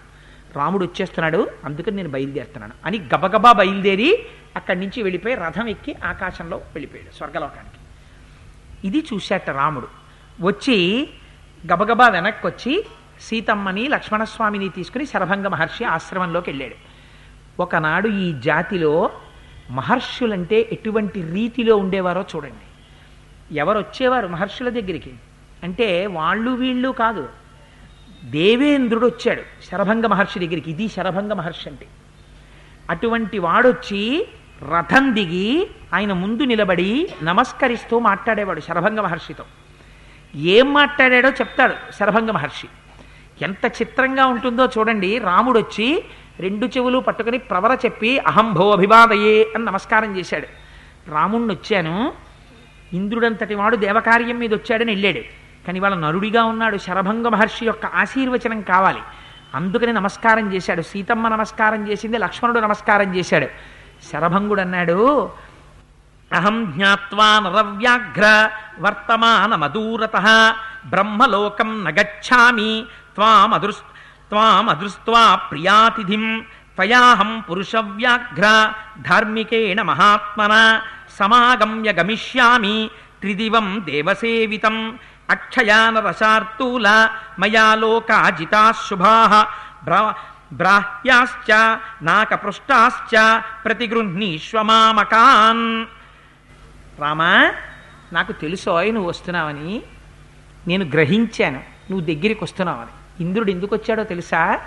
[0.56, 1.50] రాముడు వచ్చేస్తున్నాడు.
[1.64, 2.72] అందుకని నేను బయలుదేరుతున్నాను.
[2.86, 4.26] అని గబగబా బయలుదేరి
[4.56, 7.79] అక్కడి నుంచి వెళ్ళిపోయి రథం ఎక్కి ఆకాశంలో వెళ్ళిపోయాడు స్వర్గలోకానికి.
[8.84, 9.88] ఇది చూశాట రాముడు.
[10.40, 11.08] వచ్చి
[11.72, 12.86] గబగబా వెనక్కి వచ్చి
[13.20, 16.74] సీతమ్మని లక్ష్మణస్వామిని తీసుకుని శరభంగ మహర్షి ఆశ్రమంలోకి వెళ్ళాడు.
[17.62, 19.10] ఒకనాడు ఈ జాతిలో
[19.70, 22.70] మహర్షులంటే ఎటువంటి రీతిలో ఉండేవారో చూడండి.
[23.58, 25.14] ఎవరు వచ్చేవారు మహర్షుల దగ్గరికి?
[25.62, 27.28] అంటే వాళ్ళు వీళ్ళు కాదు.
[28.24, 30.70] దేవేంద్రుడు వచ్చాడు శరభంగ మహర్షి దగ్గరికి.
[30.70, 31.86] ఇది శరభంగ మహర్షి అంటే.
[32.90, 34.28] అటువంటి వాడొచ్చి
[34.68, 39.44] రథం దిగి ఆయన ముందు నిలబడి నమస్కరిస్తూ మాట్లాడేవాడు శరభంగ మహర్షితో.
[40.34, 42.68] ఏం మాట్లాడాడో చెప్తాడు శరభంగ మహర్షి.
[43.42, 45.18] ఎంత చిత్రంగా ఉంటుందో చూడండి.
[45.18, 46.04] రాముడు వచ్చి
[46.40, 50.46] రెండు చెవులు పట్టుకుని ప్రవర చెప్పి అహంభో అభివాదయే అని నమస్కారం చేశాడు.
[51.10, 52.12] రాముణ్ణి వచ్చాను
[52.92, 55.20] ఇంద్రుడంతటి వాడు దేవకార్యం మీద వచ్చాడని వెళ్ళాడు
[55.66, 59.00] కానీ వాళ్ళ నరుడిగా ఉన్నాడు శరభంగ మహర్షి యొక్క ఆశీర్వచనం కావాలి.
[59.54, 60.82] అందుకని నమస్కారం చేశాడు.
[60.82, 63.46] సీతమ్మ నమస్కారం చేసింది లక్ష్మణుడు నమస్కారం చేశాడు.
[64.08, 64.98] శరభంగుడు అన్నాడు
[66.30, 68.26] అహం జ్ఞావా నరవ్యాఘ్ర
[68.80, 70.16] వర్తమాన మదూరత
[70.86, 72.70] బ్రహ్మలోకం నగచ్చామి
[73.14, 73.72] త్వామదృ
[74.28, 76.24] త్వామదృష్ట్వా ప్రియాతిథిం
[76.76, 78.46] త్వయాహం పురుషవ్యాఘ్ర
[79.02, 80.54] ధార్మికేణ మహాత్మన
[81.18, 82.76] సమాగమ్య గమిష్యామి
[83.20, 84.76] త్రిదివం దేవసేవితం
[85.30, 86.86] అక్షయానరసార్తూల
[87.38, 89.16] మయా లోకాజితా శుభా
[90.52, 95.86] బ్రాహ్యాశ్చ నాకపృష్టాశ్చ ప్రతిగృహ్ణీష్వమామకాన్.
[97.00, 97.52] రామా
[98.12, 99.82] నాకు తెలుసోయ్ నువ్వు వస్తున్నావని.
[100.68, 104.60] నేను గ్రహించాను నువ్వు దగ్గరికి వస్తున్నావని ఇంద్రుడు ఎందుకు వచ్చాడో తెలుసా?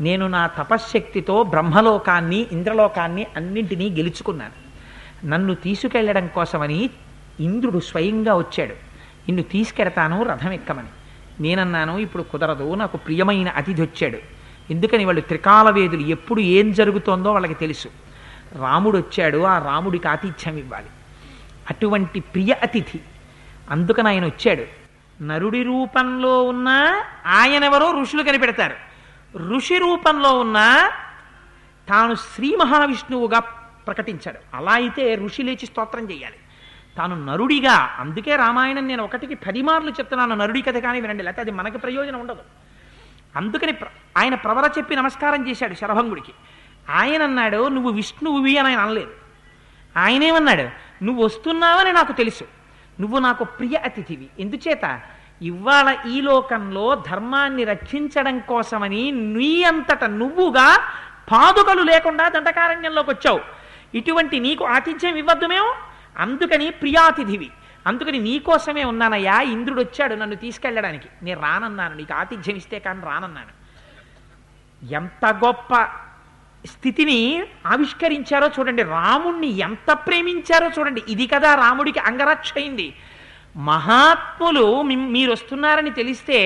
[0.00, 4.64] నేను నా తపశ్శక్తితో బ్రహ్మలోకాన్ని ఇంద్రలోకాన్ని అన్నింటినీ గెలుచుకున్నాను.
[5.26, 6.90] నన్ను తీసుకెళ్ళడం కోసమని
[7.40, 8.70] ఇంద్రుడు స్వయంగా వచ్చాడు.
[8.70, 10.88] నిన్ను తీసుకెడతాను రథం ఎక్కమని
[11.40, 14.33] నేనన్నాను ఇప్పుడు కుదరదు నాకు ప్రియమైన అతిథి వచ్చాడు.
[14.70, 17.88] ఎందుకని వాళ్ళు త్రికాల వేదులు ఎప్పుడు ఏం జరుగుతోందో వాళ్ళకి తెలుసు.
[18.58, 20.86] రాముడు వచ్చాడు ఆ రాముడికి ఆతిథ్యం ఇవ్వాలి.
[21.70, 23.00] అటువంటి ప్రియ అతిథి.
[23.70, 24.84] అందుకని ఆయన వచ్చాడు.
[25.22, 26.68] నరుడి రూపంలో ఉన్న
[27.26, 28.74] ఆయనెవరో ఋషులు కనిపెడతారు.
[29.38, 30.90] ఋషి రూపంలో ఉన్న
[31.88, 33.38] తాను శ్రీ మహావిష్ణువుగా
[33.86, 34.56] ప్రకటించాడు.
[34.56, 36.36] అలా అయితే ఋషి లేచి స్తోత్రం చేయాలి.
[36.98, 40.34] తాను నరుడిగా అందుకే రామాయణం నేను ఒకటికి పది మార్లు చెప్తున్నాను.
[40.34, 42.40] నరుడి కథ కానీ వినండి లేకపోతే అది మనకి ప్రయోజనం ఉండదు.
[43.36, 43.74] అందుకని
[44.16, 46.32] ఆయన ప్రవర చెప్పి నమస్కారం చేశాడు శరభంగుడికి.
[46.90, 49.10] ఆయన అన్నాడు నువ్వు విష్ణువువి అని ఆయన అనలేదు.
[49.96, 50.68] ఆయనేమన్నాడు
[51.04, 52.44] నువ్వు వస్తున్నావని నాకు తెలుసు.
[53.00, 54.26] నువ్వు నాకు ప్రియ అతిథివి.
[54.40, 55.00] ఎందుచేత?
[55.42, 60.78] ఇవాళ ఈ లోకంలో ధర్మాన్ని రక్షించడం కోసమని నీ అంతట నువ్వుగా
[61.32, 63.40] పాదుకలు లేకుండా దండకారణ్యంలోకి వచ్చావు
[63.94, 65.74] ఇటువంటి నీకు ఆతిథ్యం ఇవ్వద్దు మేము.
[66.18, 67.50] అందుకని ప్రియాతిథివి.
[67.86, 71.08] అందుకని నీకోసమే ఉన్నానయ్యా ఇంద్రుడు వచ్చాడు నన్ను తీసుకెళ్ళడానికి.
[71.22, 73.52] నేను రానన్నాను నీకు ఆతిథ్యం ఇస్తే కానీ రానన్నాను.
[74.92, 75.74] ఎంత గొప్ప
[76.66, 81.02] స్థితిని ఆవిష్కరించారో చూడండి రాముణ్ణి ఎంత ప్రేమించారో చూడండి.
[81.08, 82.96] ఇది కదా రాముడికి అంగరక్ష అయింది.
[83.56, 86.40] మహాత్ములు మీరు వస్తున్నారని తెలిస్తే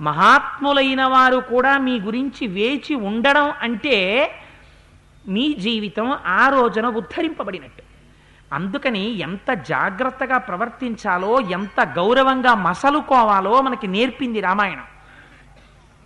[0.00, 3.96] మహాత్ములైన వారు కూడా మీ గురించి వేచి ఉండడం అంటే
[5.28, 7.89] మీ జీవితం ఆ రోజున ఉద్ధరింపబడినట్టు.
[8.52, 14.84] అందుకని ఎంత జాగ్రత్తగా ప్రవర్తించాలో ఎంత గౌరవంగా మసలుకోవాలో మనకి నేర్పింది రామాయణం.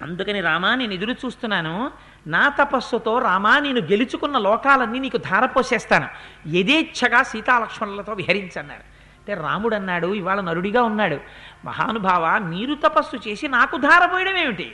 [0.02, 1.90] అందుకని రామా నేను ఎదురు చూస్తున్నాను
[2.26, 6.08] నా తపస్సుతో రామా నేను గెలుచుకున్న లోకాలన్నీ నీకు ధారపోసేస్తాను.
[6.48, 8.80] యథేచ్ఛగా సీతాలక్ష్మణులతో విహరించన్నారు.
[8.80, 11.20] అంటే రాముడు అన్నాడు ఇవాళ నరుడిగా ఉన్నాడు.
[11.64, 14.72] మహానుభావ మీరు తపస్సు చేసి నాకు ధారపోయడం ఏమిటి?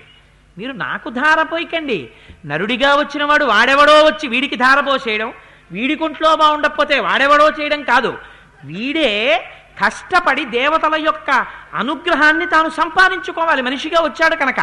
[0.58, 2.10] మీరు నాకు ధారపోయకండి.
[2.46, 5.32] నరుడిగా వచ్చిన వాడు వాడెవడో వచ్చి వీడికి ధారపోసేయడం
[5.72, 8.18] వీడి కుంట్లో బాగుండకపోతే వాడెవడో చేయడం కాదు.
[8.64, 9.44] వీడే
[9.84, 13.62] కష్టపడి దేవతల యొక్క అనుగ్రహాన్ని తాను సంపాదించుకోవాలి.
[13.62, 14.60] మనిషిగా వచ్చాడు కనుక.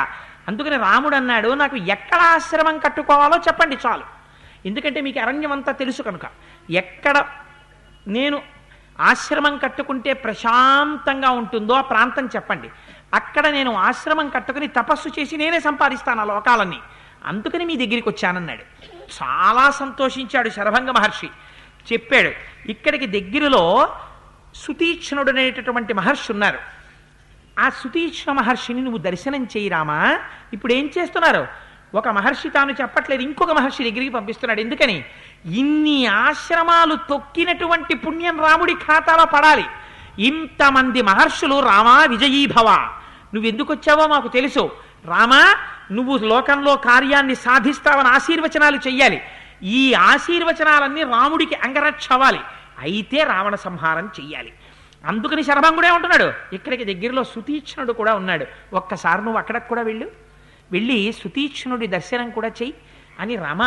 [0.48, 4.04] అందుకని రాముడు అన్నాడు నాకు ఎక్కడ ఆశ్రమం కట్టుకోవాలో చెప్పండి చాలు.
[4.66, 6.22] ఎందుకంటే మీకు అరణ్యం అంతా తెలుసు కనుక.
[6.70, 7.26] ఎక్కడ
[8.08, 8.42] నేను
[9.00, 12.70] ఆశ్రమం కట్టుకుంటే ప్రశాంతంగా ఉంటుందో ఆ ప్రాంతం చెప్పండి.
[13.14, 16.80] అక్కడ నేను ఆశ్రమం కట్టుకుని తపస్సు చేసి నేనే సంపాదిస్తాను ఆ లోకాలన్నీ.
[17.26, 18.97] అందుకని మీ దగ్గరికి వచ్చానన్నాడు.
[19.24, 21.28] చాలా సంతోషించాడు శరభంగ మహర్షి.
[21.94, 22.32] చెప్పాడు
[22.70, 23.96] ఇక్కడికి దగ్గరలో
[24.56, 26.60] సుతీక్ష్ణుడు అనేటటువంటి మహర్షి ఉన్నారు.
[27.60, 30.20] ఆ సుతీక్ష్ణ మహర్షిని నువ్వు దర్శనం చేయరామా
[30.54, 31.48] ఇప్పుడు ఏం చేస్తున్నారు?
[31.96, 34.62] ఒక మహర్షి తాను చెప్పట్లేదు ఇంకొక మహర్షి దగ్గరికి పంపిస్తున్నాడు.
[34.62, 35.06] ఎందుకని?
[35.46, 39.66] ఇన్ని ఆశ్రమాలు తొక్కినటువంటి పుణ్యం రాముడి ఖాతాలో పడాలి.
[40.20, 43.00] ఇంతమంది మహర్షులు రామా విజయీభవ.
[43.34, 44.72] నువ్వెందుకు వచ్చావో మాకు తెలుసు.
[45.06, 45.56] రామా
[45.92, 49.22] నువ్వు లోకంలో కార్యాన్ని సాధిస్తావని ఆశీర్వచనాలు చెయ్యాలి.
[49.64, 52.40] ఈ ఆశీర్వచనాలన్నీ రాముడికి అంగరక్షవాలి
[52.80, 54.54] అయితే రావణ సంహారం చెయ్యాలి.
[55.06, 58.46] అందుకని శరభంగుడే ఉంటున్నాడు ఇక్కడికి దగ్గరలో సుతీక్ష్ణుడు కూడా ఉన్నాడు.
[58.74, 60.12] ఒక్కసారి నువ్వు అక్కడికి కూడా వెళ్ళు.
[60.72, 62.74] వెళ్ళి సుతీక్ష్ణుడి దర్శనం కూడా చెయ్యి.
[63.20, 63.64] అని రామ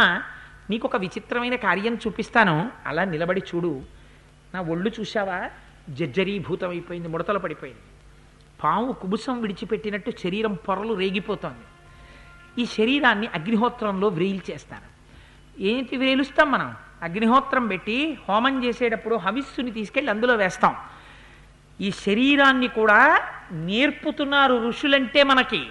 [0.70, 2.70] నీకు ఒక విచిత్రమైన కార్యం చూపిస్తాను.
[2.86, 3.82] అలా నిలబడి చూడు.
[4.54, 5.50] నా ఒళ్ళు చూశావా?
[5.88, 7.80] జర్జరీభూతం అయిపోయింది ముడతలు పడిపోయింది.
[8.64, 11.64] పాము కుబుసం విడిచిపెట్టినట్టు శరీరం పొరలు రేగిపోతోంది.
[12.62, 14.90] ఈ శరీరాన్ని అగ్నిహోత్రంలో వ్రేయిల్ చేస్తాను
[15.62, 16.74] ఏంటి వ్రేలుస్తాం మనం?
[17.02, 20.76] అగ్నిహోత్రం పెట్టి హోమం చేసేటప్పుడు హవిస్సుని తీసుకెళ్ళి అందులో వేస్తాం.
[21.80, 23.20] ఈ శరీరాన్ని కూడా
[23.52, 25.62] నేర్పుతున్నారు ఋషులంటే మనకి.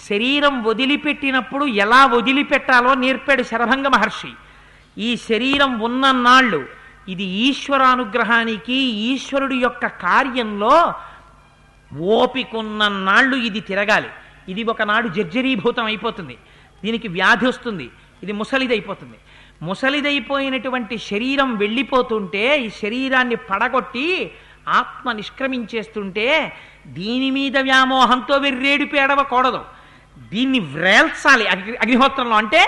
[0.00, 4.32] శరీరం వదిలిపెట్టినప్పుడు ఎలా వదిలిపెట్టాలో నేర్పాడు శరభంగ మహర్షి.
[4.98, 6.66] ఈ శరీరం ఉన్నన్నాళ్ళు
[7.08, 8.74] ఇది ఈశ్వరానుగ్రహానికి
[9.12, 10.94] ఈశ్వరుడి యొక్క కార్యంలో
[11.96, 14.10] ఓపికన్నన్నాళ్ళు ఇది తిరగాలి.
[14.48, 16.36] ఇది ఒకనాడు జర్జరీభూతం అయిపోతుంది.
[16.84, 17.90] దీనికి వ్యాధి వస్తుంది.
[18.22, 19.18] ఇది ముసలిదైపోతుంది.
[19.62, 24.30] ముసలిదైపోయినటువంటి శరీరం వెళ్ళిపోతుంటే ఈ శరీరాన్ని పడగొట్టి
[24.68, 26.52] ఆత్మ నిష్క్రమించేస్తుంటే
[26.86, 29.64] దీని మీద వ్యామోహంతో వెర్రేడిపి ఏడవకూడదు
[30.32, 32.36] దీన్ని వ్రేల్చాలి అగ్ని అగ్నిహోత్రంలో.
[32.36, 32.62] అంటే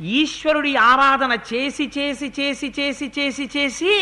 [0.00, 3.92] ఈశ్వరుడి ఆరాధన చేసి చేసి చేసి చేసి చేసి చేసి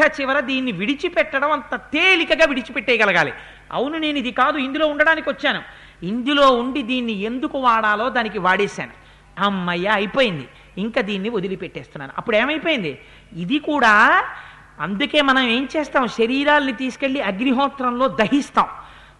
[0.00, 3.32] చిట్ట చివర దీన్ని విడిచిపెట్టడం అంత తేలికగా విడిచిపెట్టేయగలగాలి.
[3.72, 5.62] అవును నేను ఇది కాదు ఇందులో ఉండడానికి వచ్చాను.
[6.02, 8.92] ఇందులో ఉండి దీన్ని ఎందుకు వాడాలో దానికి వాడేశాను.
[9.38, 10.48] అమ్మయ్య అయిపోయింది.
[10.78, 12.12] ఇంకా దీన్ని వదిలిపెట్టేస్తున్నాను.
[12.18, 12.98] అప్పుడు ఏమైపోయింది?
[13.36, 14.24] ఇది కూడా
[14.80, 16.06] అందుకే మనం ఏం చేస్తాం?
[16.08, 18.66] శరీరాల్ని తీసుకెళ్ళి అగ్నిహోత్రంలో దహిస్తాం.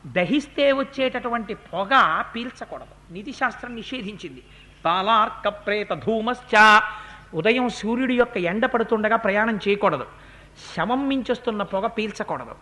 [0.07, 3.13] దహిస్తే వచ్చేటటువంటి పొగ పీల్చకూడదు.
[3.13, 4.43] నీతిశాస్త్రం నిషేధించింది.
[4.85, 6.81] బాలార్క ప్రేత ధూమశ్చ
[7.35, 10.07] ఉదయం సూర్యుడి యొక్క ఎండ పడుతుండగా ప్రయాణం చేయకూడదు.
[10.77, 12.55] శవం మించొస్తున్న పొగ పీల్చకూడదు.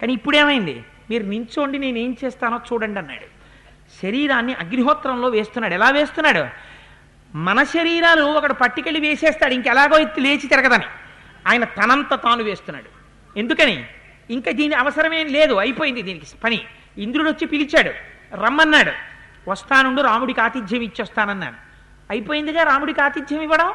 [0.00, 0.84] కానీ ఇప్పుడేమైంది?
[1.10, 3.40] మీరు నించోండి నేను ఏం చేస్తానో చూడండి అన్నాడు.
[4.02, 5.74] శరీరాన్ని అగ్నిహోత్రంలో వేస్తున్నాడు.
[5.74, 6.46] ఎలా వేస్తున్నాడు?
[7.36, 10.84] మన శరీరాలు ఒకడు పట్టుకెళ్ళి వేసేస్తాడు ఇంకెలాగో ఎత్తి లేచి తిరగదని.
[11.46, 13.00] ఆయన తనంత తాను వేస్తున్నాడు.
[13.38, 13.86] ఎందుకని?
[14.30, 16.64] ఇంకా దీని అవసరమేం లేదు అయిపోయింది దీనికి పని.
[16.98, 17.90] ఇంద్రుడు వచ్చి పిలిచాడు
[18.44, 18.92] రమ్మన్నాడు.
[19.50, 21.56] వస్తానుండు రాముడికి ఆతిథ్యం ఇచ్చొస్తానన్నాను.
[22.10, 23.74] అయిపోయిందిగా రాముడికి ఆతిథ్యం ఇవ్వడం?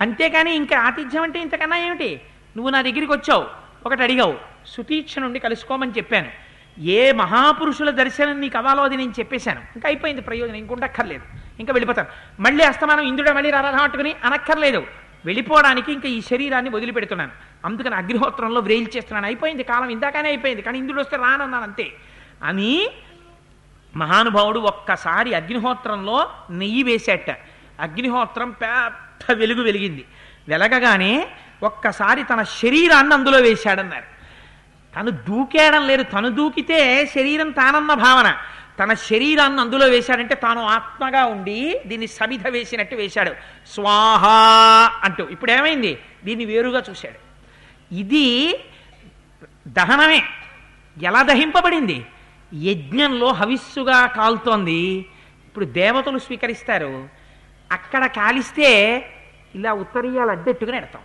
[0.00, 2.20] అంతేకాని ఇంకా ఆతిథ్యం అంటే ఇంతకన్నా ఏమిటి?
[2.56, 3.46] నువ్వు నా దగ్గరికి వచ్చావు
[3.86, 4.36] ఒకటి అడిగావు
[4.66, 6.30] సుతీక్ష నుండి కలుసుకోమని చెప్పాను.
[6.78, 9.60] ఏ మహాపురుషుల దర్శనం నీకు అవ్వాలో అది నేను చెప్పేశాను.
[9.60, 11.22] ఇంకా అయిపోయింది ప్రయోజనం ఇంకొండక్కర్లేదు
[11.60, 12.42] ఇంకా వెళ్ళిపోతాను.
[12.42, 14.86] మళ్ళీ అస్తమానం ఇంద్రుడు మళ్ళీ రారాటుకుని అనక్కర్లేదు.
[15.24, 17.30] వెళ్ళిపోవడానికి ఇంకా ఈ శరీరాన్ని వదిలిపెడుతున్నాను.
[17.64, 19.26] అందుకని అగ్నిహోత్రంలో వ్రేయిల్ చేస్తున్నాను.
[19.26, 20.62] అయిపోయింది కాలం ఇందాకనే అయిపోయింది.
[20.62, 21.92] కానీ ఇంద్రుడు వస్తే రానన్నాను అంతే.
[22.42, 22.88] అని
[23.96, 27.30] మహానుభావుడు ఒక్కసారి అగ్నిహోత్రంలో నెయ్యి వేసేట.
[27.80, 30.04] అగ్నిహోత్రం పెద్ద వెలుగు వెలిగింది.
[30.48, 31.28] వెలగగానే
[31.62, 34.12] ఒక్కసారి తన శరీరాన్ని అందులో వేశాడన్నారు.
[34.96, 36.02] తను దూకేయడం లేదు.
[36.02, 38.38] తను దూకితే శరీరం తానన్న భావన.
[38.80, 43.32] తన శరీరాన్ని అందులో వేశాడంటే తాను ఆత్మగా ఉండి దీన్ని సమిధ వేసినట్టు వేశాడు.
[43.74, 44.26] స్వాహ
[45.04, 45.28] అంటూ.
[45.28, 47.32] ఇప్పుడు ఏమైంది దీన్ని వేరుగా చూశాడు.
[47.94, 48.60] ఇది
[49.68, 50.24] దహనమే.
[51.02, 52.06] ఎలా దహింపబడింది?
[52.54, 55.06] యజ్ఞంలో హవిస్సుగా కాలుతోంది.
[55.44, 57.08] ఇప్పుడు దేవతలు స్వీకరిస్తారు.
[57.72, 58.98] అక్కడ కాలిస్తే
[59.54, 61.02] ఇలా ఉత్తరీయాలు అడ్డెట్టుగా నెడతాం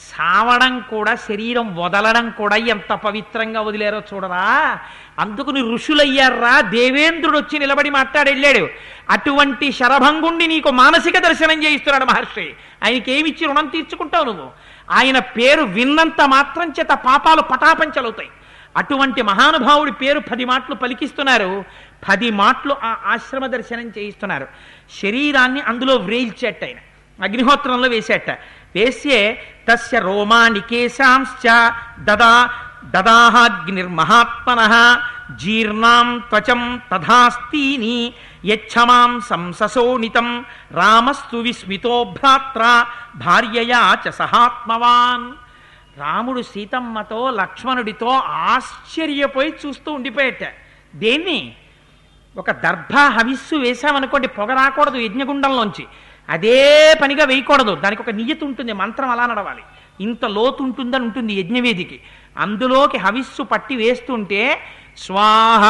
[0.00, 4.78] సావడం కూడా శరీరం వదలడం కూడా ఎంత పవిత్రంగా వదిలేరో చూడరా?
[5.18, 6.60] అందుకుని ఋషులయ్యారా?
[6.60, 8.68] దేవేంద్రుడు వచ్చి నిలబడి మాట్లాడి వెళ్ళాడు
[9.10, 12.54] అటువంటి శరభంగుండి నీకు మానసిక దర్శనం చేయిస్తున్నాడు మహర్షి.
[12.84, 14.50] ఆయనకి ఏమిచ్చి రుణం తీర్చుకుంటావు నువ్వు?
[14.90, 18.28] ఆయన పేరు విన్నంత మాత్రం చేత పాపాలు పటాపంచలవుతాయి.
[18.76, 21.64] అటువంటి మహానుభావుడి పేరు పది మాటలు పలికిస్తున్నారు.
[22.08, 24.46] పది మాటలు ఆ ఆశ్రమ దర్శనం చేయిస్తున్నారు.
[25.02, 26.76] శరీరాన్ని అందులో వ్రేల్చేట ఆయన.
[27.24, 28.30] అగ్నిహోత్రంలో వేసేట.
[28.74, 31.48] వేస్యే తస్య రోమానికేశాంశ్చ
[32.02, 32.50] దదా
[32.84, 34.62] దదాహాగ్నిర్మహాత్మన
[35.36, 38.14] జీర్ణాం త్వచం తథాస్తీని
[38.44, 42.84] యచ్చమాం సంససోనితం రామస్తు విస్మితో భ్రాత్ర
[43.16, 45.32] భార్యయా చ సహాత్మవాన్.
[46.00, 50.44] రాముడు సీతమ్మతో లక్ష్మణుడితో ఆశ్చర్యపోయి చూస్తూ ఉండిపోయేట.
[50.94, 51.54] దేన్ని?
[52.36, 55.86] ఒక దర్భ హవిస్సు వేశామనుకోండి పొగ రాకూడదు యజ్ఞగుండంలోంచి.
[56.30, 57.74] అదే పనిగా వేయకూడదు.
[57.74, 59.62] దానికి ఒక నియతి ఉంటుంది మంత్రం అలా నడవాలి.
[60.00, 62.00] ఇంత లోతు ఉంటుందని ఉంటుంది యజ్ఞవేదికి.
[62.38, 64.60] అందులోకి హవిస్సు పట్టి వేస్తుంటే
[64.98, 65.64] స్వాహ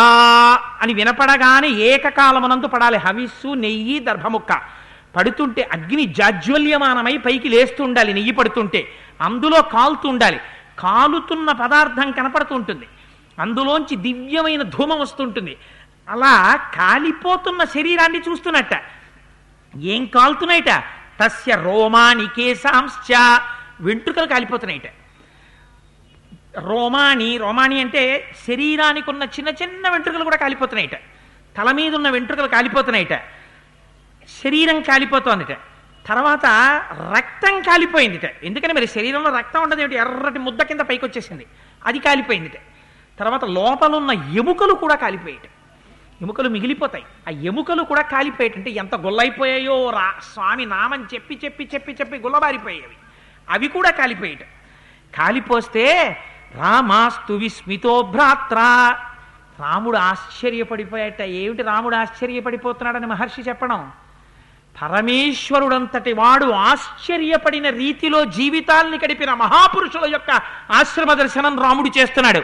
[0.83, 4.61] అని వినపడగానే ఏకకాలమునందు పడాలి హవిస్సు నెయ్యి దర్భముక్క.
[5.17, 8.89] పడుతుంటే అగ్ని జాజ్వల్యమానమై పైకి లేస్తుండాలి నెయ్యి పడుతుంటే.
[9.21, 10.41] అందులో కాలుతూ ఉండాలి
[10.79, 12.87] కాలుతున్న పదార్థం కనపడుతూ ఉంటుంది
[13.39, 15.57] అందులోంచి దివ్యమైన ధూమం వస్తుంటుంది.
[16.09, 18.75] అలా కాలిపోతున్న శరీరాన్ని చూస్తున్నట్ట.
[19.79, 20.85] ఏం కాలుతున్నాయిట?
[21.21, 23.15] తస్య రోమాని కేశాంశ్చ
[23.81, 24.83] వెంట్రుకలు కాలిపోతున్నాయిట.
[26.59, 30.95] రోమాణి రోమాణి అంటే శరీరానికి ఉన్న చిన్న చిన్న వెంట్రుకలు కూడా కాలిపోతున్నాయిట.
[31.57, 33.15] తల మీద ఉన్న వెంట్రుకలు కాలిపోతున్నాయిట.
[34.45, 35.57] శరీరం కాలిపోతోందిట.
[36.07, 36.47] తర్వాత
[37.17, 38.45] రక్తం కాలిపోయిందిట.
[38.45, 39.97] ఎందుకని మరి శరీరంలో రక్తం ఉండదు ఏమిటి?
[39.97, 41.47] ఎర్రటి ముద్ద కింద పైకి వచ్చేసింది
[41.87, 42.61] అది కాలిపోయిందిట.
[43.19, 45.51] తర్వాత లోపల ఉన్న ఎముకలు కూడా కాలిపోయాయి
[46.23, 47.05] ఎముకలు మిగిలిపోతాయి.
[47.29, 52.97] ఆ ఎముకలు కూడా కాలిపోయేటంటే ఎంత గుల్లైపోయాయో రా స్వామి నామని చెప్పి చెప్పి చెప్పి చెప్పి గుల్లబారిపోయేవి.
[53.51, 54.41] అవి కూడా కాలిపోయేట.
[55.17, 56.17] కాలిపోస్తే
[56.55, 58.57] రామాస్తు విస్మితో భ్రాత్ర.
[59.61, 61.23] రాముడు ఆశ్చర్యపడిపోయేట.
[61.23, 63.93] ఏమిటి రాముడు ఆశ్చర్యపడిపోతున్నాడని మహర్షి చెప్పడం?
[64.83, 70.41] పరమేశ్వరుడంతటి వాడు ఆశ్చర్యపడిన రీతిలో జీవితాల్ని గడిపిన మహాపురుషుల యొక్క
[70.71, 72.43] ఆశ్రమ దర్శనం రాముడు చేస్తున్నాడు.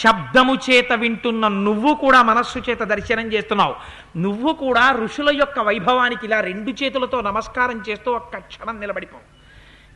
[0.00, 3.74] శబ్దము చేత వింటున్న నువ్వు కూడా మనస్సు చేత దర్శనం చేస్తున్నావు.
[4.16, 9.18] నువ్వు కూడా ఋషుల యొక్క వైభవానికి ఇలా రెండు చేతులతో నమస్కారం చేస్తూ ఒక్క క్షణం నిలబడిపో.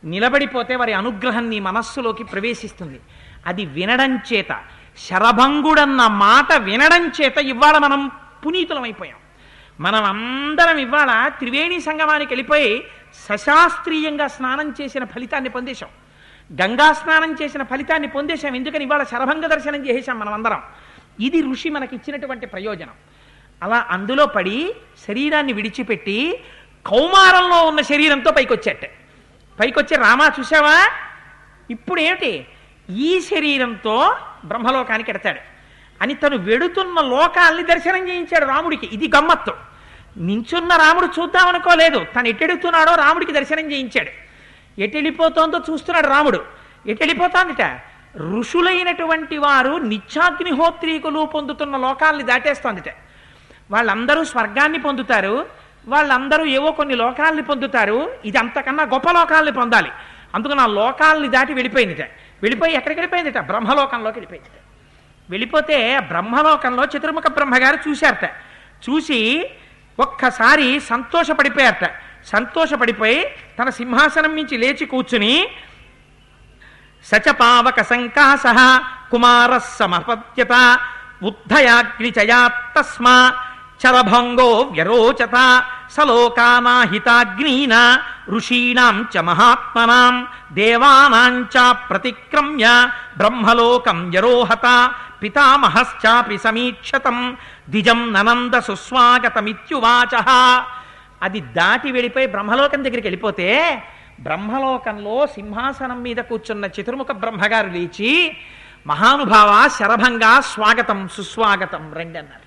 [0.05, 2.99] నిలబడిపోతే వారి అనుగ్రహం నీ మనస్సులోకి ప్రవేశిస్తుంది.
[3.47, 4.61] అది వినడం చేత
[5.09, 8.11] శరభంగుడన్న మాట వినడం చేత ఇవాళ మనం
[8.45, 9.22] పునీతులమైపోయాం.
[9.79, 12.83] మనం అందరం ఇవాళ త్రివేణి సంగమానికి వెళ్ళిపోయి
[13.29, 15.89] సశాస్త్రీయంగా స్నానం చేసిన ఫలితాన్ని పొందేశాం.
[16.61, 18.55] గంగా స్నానం చేసిన ఫలితాన్ని పొందేశాం.
[18.55, 20.63] ఎందుకని ఇవాళ శరభంగ దర్శనం చేసేశాం మనం అందరం
[21.19, 22.93] ఇది ఋషి మనకి ఇచ్చినటువంటి ప్రయోజనం.
[23.63, 24.75] అలా అందులో పడి
[25.07, 26.43] శరీరాన్ని విడిచిపెట్టి
[26.85, 28.85] కౌమారంలో ఉన్న శరీరంతో పైకొచ్చేట
[29.59, 30.91] పైకొచ్చే రామా చూసావా
[31.71, 32.47] ఇప్పుడు ఏమిటి
[32.89, 35.52] ఈ శరీరంతో బ్రహ్మలోకానికి ఎడతాడు.
[36.03, 38.89] అని తను వెడుతున్న లోకాల్ని దర్శనం చేయించాడు రాముడికి.
[38.93, 39.53] ఇది గమ్మత్తు.
[40.17, 42.03] నించున్న రాముడు చూద్దామనుకోలేదు.
[42.03, 44.09] తను ఎటెడుతున్నాడో రాముడికి దర్శనం చేయించాడు.
[44.81, 46.43] ఎటెళ్ళిపోతోందో చూస్తున్నాడు రాముడు.
[46.87, 47.79] ఎటెళ్ళిపోతోందిట?
[48.17, 52.93] ఋషులైనటువంటి వారు నిత్యాగ్నిహోత్రీకులు పొందుతున్న లోకాల్ని దాటేస్తోందిట.
[53.71, 55.45] వాళ్ళందరూ స్వర్గాన్ని పొందుతారు.
[55.87, 58.11] వాళ్ళందరూ ఏవో కొన్ని లోకాల్ని పొందుతారు.
[58.25, 59.89] ఇది అంతకన్నా గొప్ప లోకాల్ని పొందాలి.
[60.35, 62.01] అందుకు నా లోకాల్ని దాటి వెళ్ళిపోయిందిట.
[62.41, 63.37] వెళ్ళిపోయి ఎక్కడికి వెళ్ళిపోయిందిట?
[63.39, 64.72] బ్రహ్మలోకంలోకి వెళ్ళిపోయిందిట.
[65.29, 68.25] వెళ్ళిపోతే బ్రహ్మలోకంలో చతుర్ముఖ బ్రహ్మగారు చూశారట.
[68.89, 69.49] చూసి
[69.99, 71.91] ఒక్కసారి సంతోషపడిపోయారట.
[72.25, 73.25] సంతోషపడిపోయి
[73.59, 75.47] తన సింహాసనం నుంచి లేచి కూర్చుని
[77.05, 78.43] సచపావక సంకాస
[79.11, 80.79] కుమార సమపత్యత
[81.23, 83.45] ఉద్ధయాగ్నిచయా తస్మా
[83.83, 85.37] చరభంగో వ్యరోచత
[85.95, 87.75] సలోకానాహితాగ్నీన
[88.35, 90.15] ఋషీణాం చ మహాత్మనాం
[90.53, 91.55] దేవానాం చ
[91.89, 92.65] ప్రతిక్రమ్య
[93.17, 94.67] బ్రహ్మలోకం యరోహత
[95.23, 97.17] పితామహశ్చాపి సమీక్షతం
[97.69, 100.13] దిజం ననంద సుస్వాగతమిత్యువాచ
[101.25, 103.49] అది దాటి వెళ్ళిపోయి బ్రహ్మలోకం దగ్గరికి వెళ్ళిపోతే
[104.19, 108.11] బ్రహ్మలోకంలో సింహాసనం మీద కూర్చున్న చతుర్ముఖ బ్రహ్మగారు లేచి
[108.87, 112.42] మహానుభావ శరభంగా స్వాగతం సుస్వాగతం రెండన్నారు.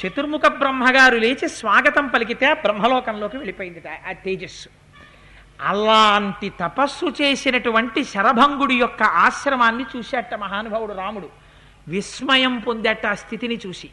[0.00, 4.68] చతుర్ముఖ బ్రహ్మగారు లేచి స్వాగతం పలికితే ఆ బ్రహ్మలోకంలోకి వెళ్ళిపోయింది ఆ తేజస్సు.
[5.60, 11.28] అలాంటి తపస్సు చేసినటువంటి శరభంగుడి యొక్క ఆశ్రమాన్ని చూశాట మహానుభావుడు రాముడు.
[11.88, 13.90] విస్మయం పొందాట ఆ స్థితిని చూసి.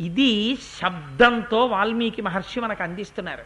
[0.00, 3.42] ఇది శబ్దంతో వాల్మీకి మహర్షి మనకు అందిస్తున్నారు.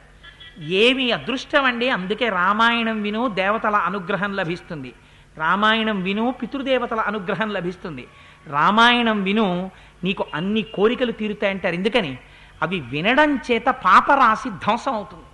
[0.61, 4.93] ఏమి అదృష్టం అండి అందుకే రామాయణం విను దేవతల అనుగ్రహం లభిస్తుంది.
[5.39, 8.07] రామాయణం విను పితృదేవతల అనుగ్రహం లభిస్తుంది.
[8.47, 9.71] రామాయణం విను
[10.05, 11.75] నీకు అన్ని కోరికలు తీరుతాయంటారు.
[11.75, 12.19] ఎందుకని?
[12.63, 15.25] అవి వినడం చేత పాపరాశి ధ్వంసం అవుతుంది.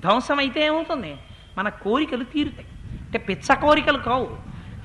[0.00, 1.16] ధ్వంసం అయితే ఏమవుతుంది?
[1.58, 2.68] మన కోరికలు తీరుతాయి.
[2.90, 4.36] అంటే పిచ్చ కోరికలు కావు.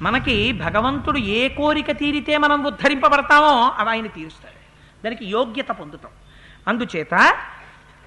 [0.01, 4.59] మనకి భగవంతుడు ఏ కోరిక తీరితే మనం ఉద్ధరింపబడతామో అవి ఆయన తీరుస్తాడు
[5.03, 6.11] దానికి యోగ్యత పొందుతాం.
[6.67, 7.38] అందుచేత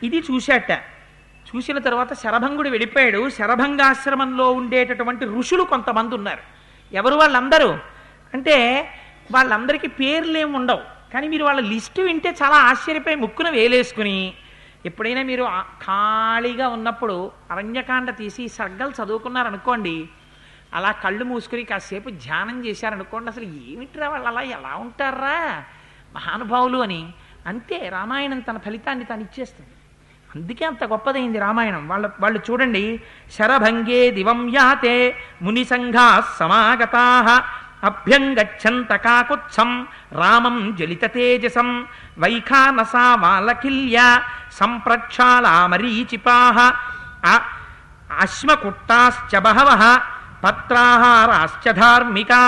[0.02, 0.70] ఇది చూశాట.
[1.56, 3.30] చూసిన తర్వాత శరభంగుడు వెళ్ళిపోయాడు.
[3.30, 6.40] శరభంగాశ్రమంలో ఉండేటటువంటి ఋషులు కొంతమంది ఉన్నారు.
[6.94, 7.68] ఎవరు వాళ్ళందరూ?
[8.34, 8.82] అంటే
[9.32, 11.01] వాళ్ళందరికీ పేర్లేమి ఉండవు.
[11.12, 14.32] కానీ మీరు వాళ్ళ లిస్టు వింటే చాలా ఆశ్చర్యపోయి ముక్కున వేలేసుకుని
[14.86, 15.44] ఎప్పుడైనా మీరు
[15.82, 20.08] ఖాళీగా ఉన్నప్పుడు అరణ్యకాండ తీసి సర్గలు చదువుకున్నారనుకోండి
[20.74, 25.64] అలా కళ్ళు మూసుకుని కాసేపు ధ్యానం చేశారనుకోండి అసలు ఏమిట్రా వాళ్ళు అలా ఎలా ఉంటారా?
[26.14, 27.12] మహానుభావులు అని.
[27.46, 29.70] అంతే రామాయణం తన ఫలితాన్ని తను ఇచ్చేస్తుంది.
[30.34, 31.88] అందుకే అంత గొప్పదైంది రామాయణం.
[31.88, 33.00] వాళ్ళ వాళ్ళు చూడండి
[33.38, 37.44] శరభంగే దివం యాతే ముని సంఘా సమాగతా
[37.82, 41.86] అభ్యంగచ్చంత కాకుత్సం రామం జలిత తేజసం
[42.18, 43.98] వైఖానసా వాలకిల్య
[44.58, 46.58] సంప్రక్షాళామరీచిపాహ
[48.22, 49.98] అశ్మకుట్టాశ్చ బహవ
[50.44, 52.42] పత్రాహారాశ్చ ధార్మికా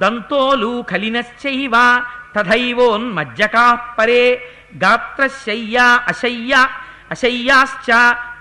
[0.00, 1.74] దంతోలు ఖలినశ్చైవ
[2.36, 3.66] తథైవోన్మజ్జకా
[3.98, 4.22] పరే
[4.82, 6.54] గాత్రశయ్యా అశయ్య
[7.12, 7.92] అశయ్యాశ్చ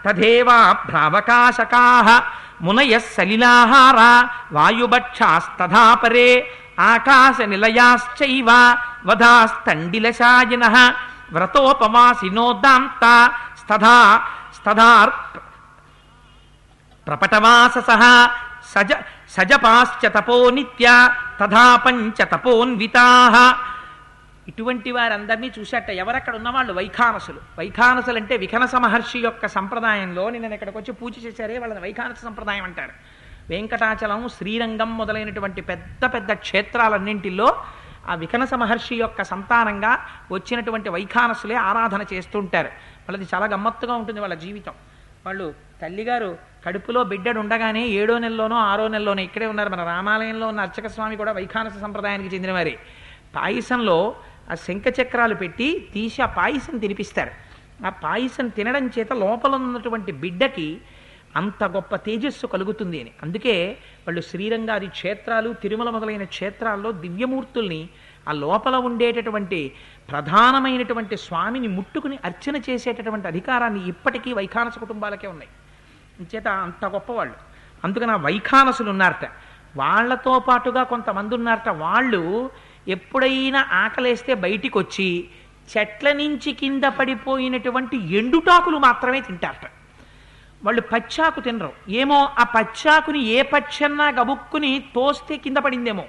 [0.05, 1.83] తథేవా భ్రావకాశకా
[2.61, 3.99] మునయ సలిలాహార
[4.51, 6.29] వాయుభక్షాస్తథా పరే
[6.85, 8.49] ఆకాశ నిలయాశ్చైవ
[9.05, 10.65] వధాస్తండిలశాయన
[11.33, 13.03] వ్రతోపవాసినో దాంత
[13.61, 13.97] స్తథా
[14.57, 15.13] స్తథార్
[17.07, 17.89] ప్రపటవాసస
[18.73, 18.91] సజ
[19.35, 20.87] సజపాశ్చ తపో నిత్య
[21.39, 23.05] తథా పంచ తపోన్వితా
[24.47, 26.73] ఇటువంటి వారందరినీ చూసేట ఎవరక్కడ ఉన్నవాళ్ళు?
[26.73, 27.39] వైఖానసులు.
[27.59, 32.91] వైఖానసులు అంటే విఖనస మహర్షి యొక్క సంప్రదాయంలో నేను ఇక్కడికి వచ్చి పూజ చేశారే వాళ్ళని వైఖానస సంప్రదాయం అంటారు.
[33.49, 37.63] వెంకటాచలం శ్రీరంగం మొదలైనటువంటి పెద్ద పెద్ద క్షేత్రాలన్నింటిలో
[38.07, 39.99] ఆ వికనస మహర్షి యొక్క సంతానంగా
[40.31, 42.67] వచ్చినటువంటి వైఖానసులే ఆరాధన చేస్తుంటారు.
[43.09, 44.73] వాళ్ళది చాలా గమ్మత్తుగా ఉంటుంది వాళ్ళ జీవితం.
[45.25, 49.69] వాళ్ళు తల్లిగారు కడుపులో బిడ్డడు ఉండగానే ఏడో నెలలోనో ఆరో నెలలోనో ఇక్కడే ఉన్నారు.
[49.69, 52.79] మన రామాలయంలో ఉన్న అర్చక స్వామి కూడా వైఖానస సంప్రదాయానికి చెందిన చెందినవారే.
[53.35, 54.15] పాయసంలో
[54.51, 57.31] ఆ శంఖ చక్రాలు పెట్టి తీసి ఆ పాయసం తినిపిస్తారు.
[57.85, 60.77] ఆ పాయసం తినడం చేత లోపల ఉన్నటువంటి బిడ్డకి
[61.35, 63.11] అంత గొప్ప తేజస్సు కలుగుతుంది అని.
[63.23, 63.77] అందుకే
[64.07, 67.89] వాళ్ళు శ్రీరంగాది క్షేత్రాలు తిరుమల మొదలైన క్షేత్రాల్లో దివ్యమూర్తుల్ని
[68.29, 69.71] ఆ లోపల ఉండేటటువంటి
[70.11, 75.49] ప్రధానమైనటువంటి స్వామిని ముట్టుకుని అర్చన చేసేటటువంటి అధికారాన్ని ఇప్పటికీ వైఖానస కుటుంబాలకే ఉన్నాయి.
[76.35, 77.35] చేత అంత గొప్పవాళ్ళు.
[77.83, 79.29] అందుకని ఆ వైఖానసులు ఉన్నారట
[79.77, 82.49] వాళ్ళతో పాటుగా కొంతమంది ఉన్నారట వాళ్ళు
[82.87, 85.27] ఎప్పుడైనా ఆకలేస్తే బయటికి వచ్చి
[85.77, 89.69] చెట్ల నుంచి కింద పడిపోయినటువంటి ఎండుటాకులు మాత్రమే తింటారట.
[90.63, 91.71] వాళ్ళు పచ్చాకు తినరు.
[91.89, 96.05] ఏమో ఆ పచ్చాకుని ఏ పచ్చన్నా గబుక్కుని తోస్తే కింద పడిందేమో.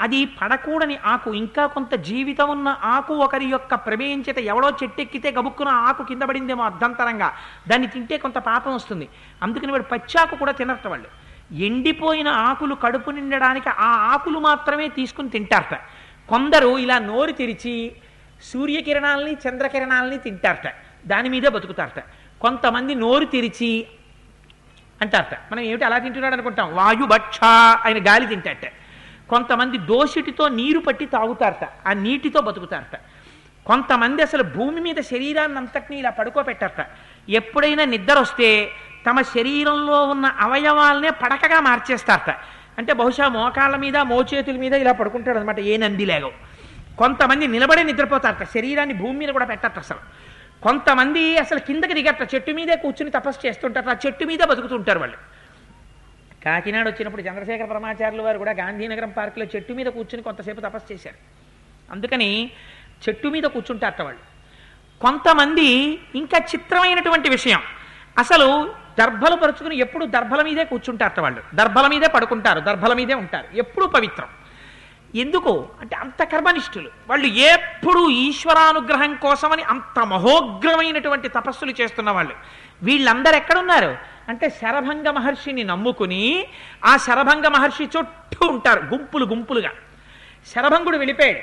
[0.00, 1.34] అది పడకూడని ఆకు.
[1.34, 6.64] ఇంకా కొంత జీవితం ఉన్న ఆకు ఒకరి యొక్క ప్రమేయం చేత ఎవడో చెట్టెక్కితే గబుక్కున ఆకు కింద పడిందేమో
[6.64, 7.32] అర్ధంతరంగా.
[7.68, 9.08] దాన్ని తింటే కొంత పాపం వస్తుంది.
[9.42, 11.08] అందుకని వాడు పచ్చాకు కూడా తినరట వాళ్ళు.
[11.54, 15.78] ఎండిపోయిన ఆకులు కడుపు నిండడానికి ఆ ఆకులు మాత్రమే తీసుకుని తింటారట.
[16.30, 17.92] కొందరు ఇలా నోరు తెరిచి
[18.42, 20.72] సూర్యకిరణాలని చంద్రకిరణాలని తింటారట.
[21.06, 22.04] దాని మీదే బతుకుతారట.
[22.40, 23.86] కొంతమంది నోరు తెరిచి
[25.00, 25.52] అంటారట.
[25.52, 26.74] మనం ఏమిటి అలా తింటున్నాడు అనుకుంటాం?
[26.74, 27.40] వాయుభక్ష
[27.86, 28.72] ఆయన గాలి తింటారట.
[29.30, 31.88] కొంతమంది దోషిటితో నీరు పట్టి తాగుతారట.
[31.88, 33.00] ఆ నీటితో బతుకుతారట.
[33.66, 36.86] కొంతమంది అసలు భూమి మీద శరీరాన్ని అంతటిని ఇలా పడుకోబెట్టారట.
[37.28, 38.70] ఎప్పుడైనా నిద్ర వస్తే
[39.06, 42.36] తమ శరీరంలో ఉన్న అవయవాలనే పడకగా మార్చేస్తారట.
[42.80, 46.32] అంటే బహుశా మోకాళ్ళ మీద మోచేతుల మీద ఇలా పడుకుంటాడు అనమాట ఏ నంది లేగవు
[46.98, 48.44] కొంతమంది నిలబడే నిద్రపోతారట.
[48.44, 49.98] శరీరాన్ని భూమి మీద కూడా పెట్టారట అసలు.
[50.62, 53.90] కొంతమంది అసలు కిందకి దిగట చెట్టు మీదే కూర్చుని తపస్సు చేస్తుంటారు.
[53.90, 55.16] ఆ చెట్టు మీద బతుకుతుంటారు వాళ్ళు.
[56.44, 61.16] కాకినాడ వచ్చినప్పుడు చంద్రశేఖర పరమాచార్యులు వారు కూడా గాంధీనగరం పార్కులో చెట్టు మీద కూర్చుని కొంతసేపు తపస్సు చేశారు.
[61.92, 62.50] అందుకని
[63.08, 64.20] చెట్టు మీద కూర్చుంటారట వాళ్ళు.
[65.00, 65.66] కొంతమంది
[66.14, 67.60] ఇంకా చిత్రమైనటువంటి విషయం.
[68.18, 71.42] అసలు దర్భలు పరుచుకుని ఎప్పుడు దర్భల మీదే కూర్చుంటారట వాళ్ళు.
[71.54, 73.56] దర్భల మీదే పడుకుంటారు దర్భల మీదే ఉంటారు.
[73.56, 74.28] ఎప్పుడు పవిత్రం.
[75.14, 75.68] ఎందుకు?
[75.80, 76.90] అంటే అంత కర్మనిష్ఠులు.
[77.08, 82.34] వాళ్ళు ఎప్పుడు ఈశ్వరానుగ్రహం కోసమని అంత మహోగ్రమైనటువంటి తపస్సులు చేస్తున్న వాళ్ళు.
[82.82, 83.96] వీళ్ళందరూ ఎక్కడున్నారు?
[84.28, 86.46] అంటే శరభంగ మహర్షిని నమ్ముకుని
[86.84, 89.70] ఆ శరభంగ మహర్షి చుట్టూ ఉంటారు గుంపులు గుంపులుగా.
[90.54, 91.38] శరభంగుడు వెళ్ళిపోయాడు.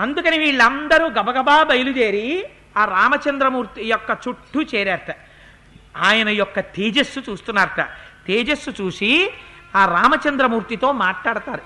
[0.00, 2.44] అందుకని వీళ్ళందరూ గబగబా బయలుదేరి
[2.76, 5.25] ఆ రామచంద్రమూర్తి యొక్క చుట్టూ చేరారట.
[5.96, 7.80] ఆయన యొక్క తేజస్సు చూస్తున్నారట.
[8.26, 9.32] తేజస్సు చూసి
[9.76, 11.62] ఆ రామచంద్రమూర్తితో మాట్లాడతారు.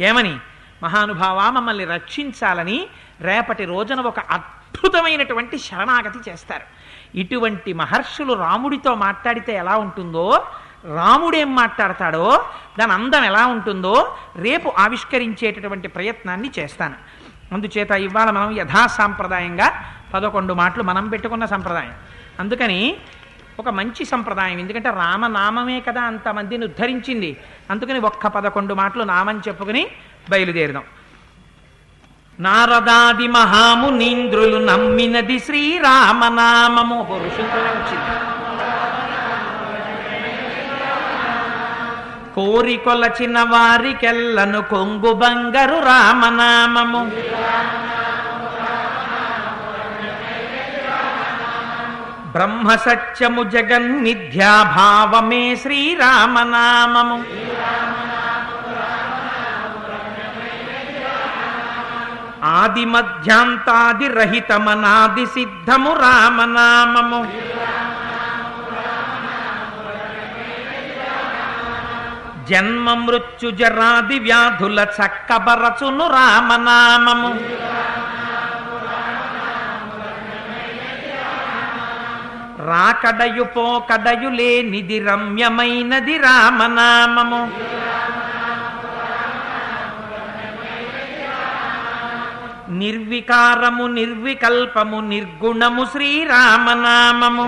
[0.00, 0.38] ఏమని?
[0.82, 2.86] మహానుభావ మమ్మల్ని రక్షించాలని
[3.20, 6.62] రేపటి రోజున ఒక అద్భుతమైనటువంటి శరణాగతి చేస్తారు.
[7.18, 10.46] ఇటువంటి మహర్షులు రాముడితో మాట్లాడితే ఎలా ఉంటుందో
[10.94, 12.44] రాముడేం మాట్లాడతాడో
[12.78, 16.94] దాని అందం ఎలా ఉంటుందో రేపు ఆవిష్కరించేటటువంటి ప్రయత్నాన్ని చేస్తాను.
[17.54, 21.94] అందుచేత ఇవాళ మనం యథాసాంప్రదాయంగా పదకొండు మాటలు మనం పెట్టుకున్న సంప్రదాయం.
[22.40, 22.96] అందుకని
[23.60, 24.58] ఒక మంచి సంప్రదాయం.
[24.58, 27.36] ఎందుకంటే రామనామమే కదా అంతమందిని ఉద్ధరించింది.
[27.70, 29.86] అందుకని ఒక్క పదకొండు మాటలు నామని చెప్పుకుని
[30.30, 30.82] బయలుదేరుదాం.
[32.40, 37.06] నారదాది మహామునీంద్రులు నమ్మినది శ్రీరామనామము.
[37.10, 38.38] పురుషులతోనే వచ్చింది
[42.34, 42.76] కోరి
[43.42, 47.10] వారికెల్లను కొంగు బంగరు రామనామము.
[52.38, 57.16] బ్రహ్మ సత్యము జగన్ మిథ్యాభావమే శ్రీరామనామము.
[62.44, 67.20] ఆది మధ్యాంతాది రహితమనాది సిద్ధము రామనామము.
[72.44, 77.30] జన్మ మృత్యు జరాది వ్యాధుల చక్కబరచును రామనామము.
[82.68, 87.42] రాకడయు పోకడయు లేనిది రమ్యమైనది రామనామము.
[92.70, 97.46] నిర్వికారము నిర్వికల్పము నిర్గుణము శ్రీరామనామము.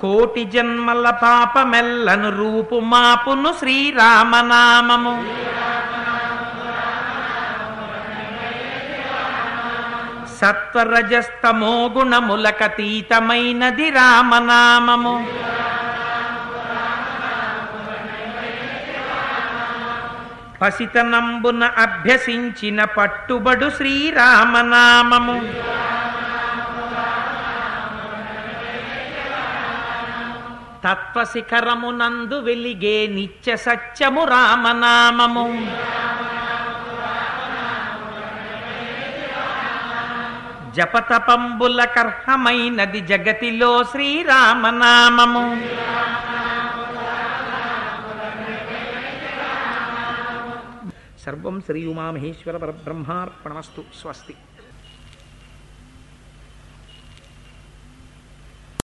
[0.00, 5.14] కోటి జన్మల పాపమెల్లను రూపుమాపును శ్రీరామనామము.
[10.40, 15.26] సత్వరజస్తమో గుణములకతీతమైనది రామనామము.
[20.62, 25.52] పసితనంబున అభ్యసించిన పట్టుబడు శ్రీరామనామము.
[30.84, 35.66] తత్వశిఖరమునందు వెలిగే నిత్య సత్యము రామనామము.
[40.76, 45.44] జపతపంబుల కర్హమైనది జగతిలో శ్రీరామనామము.
[51.24, 53.84] సర్వం శ్రీ ఉమామహేశ్వర పరబ్రహ్మార్పణమస్తు.
[54.00, 54.34] స్వస్తి.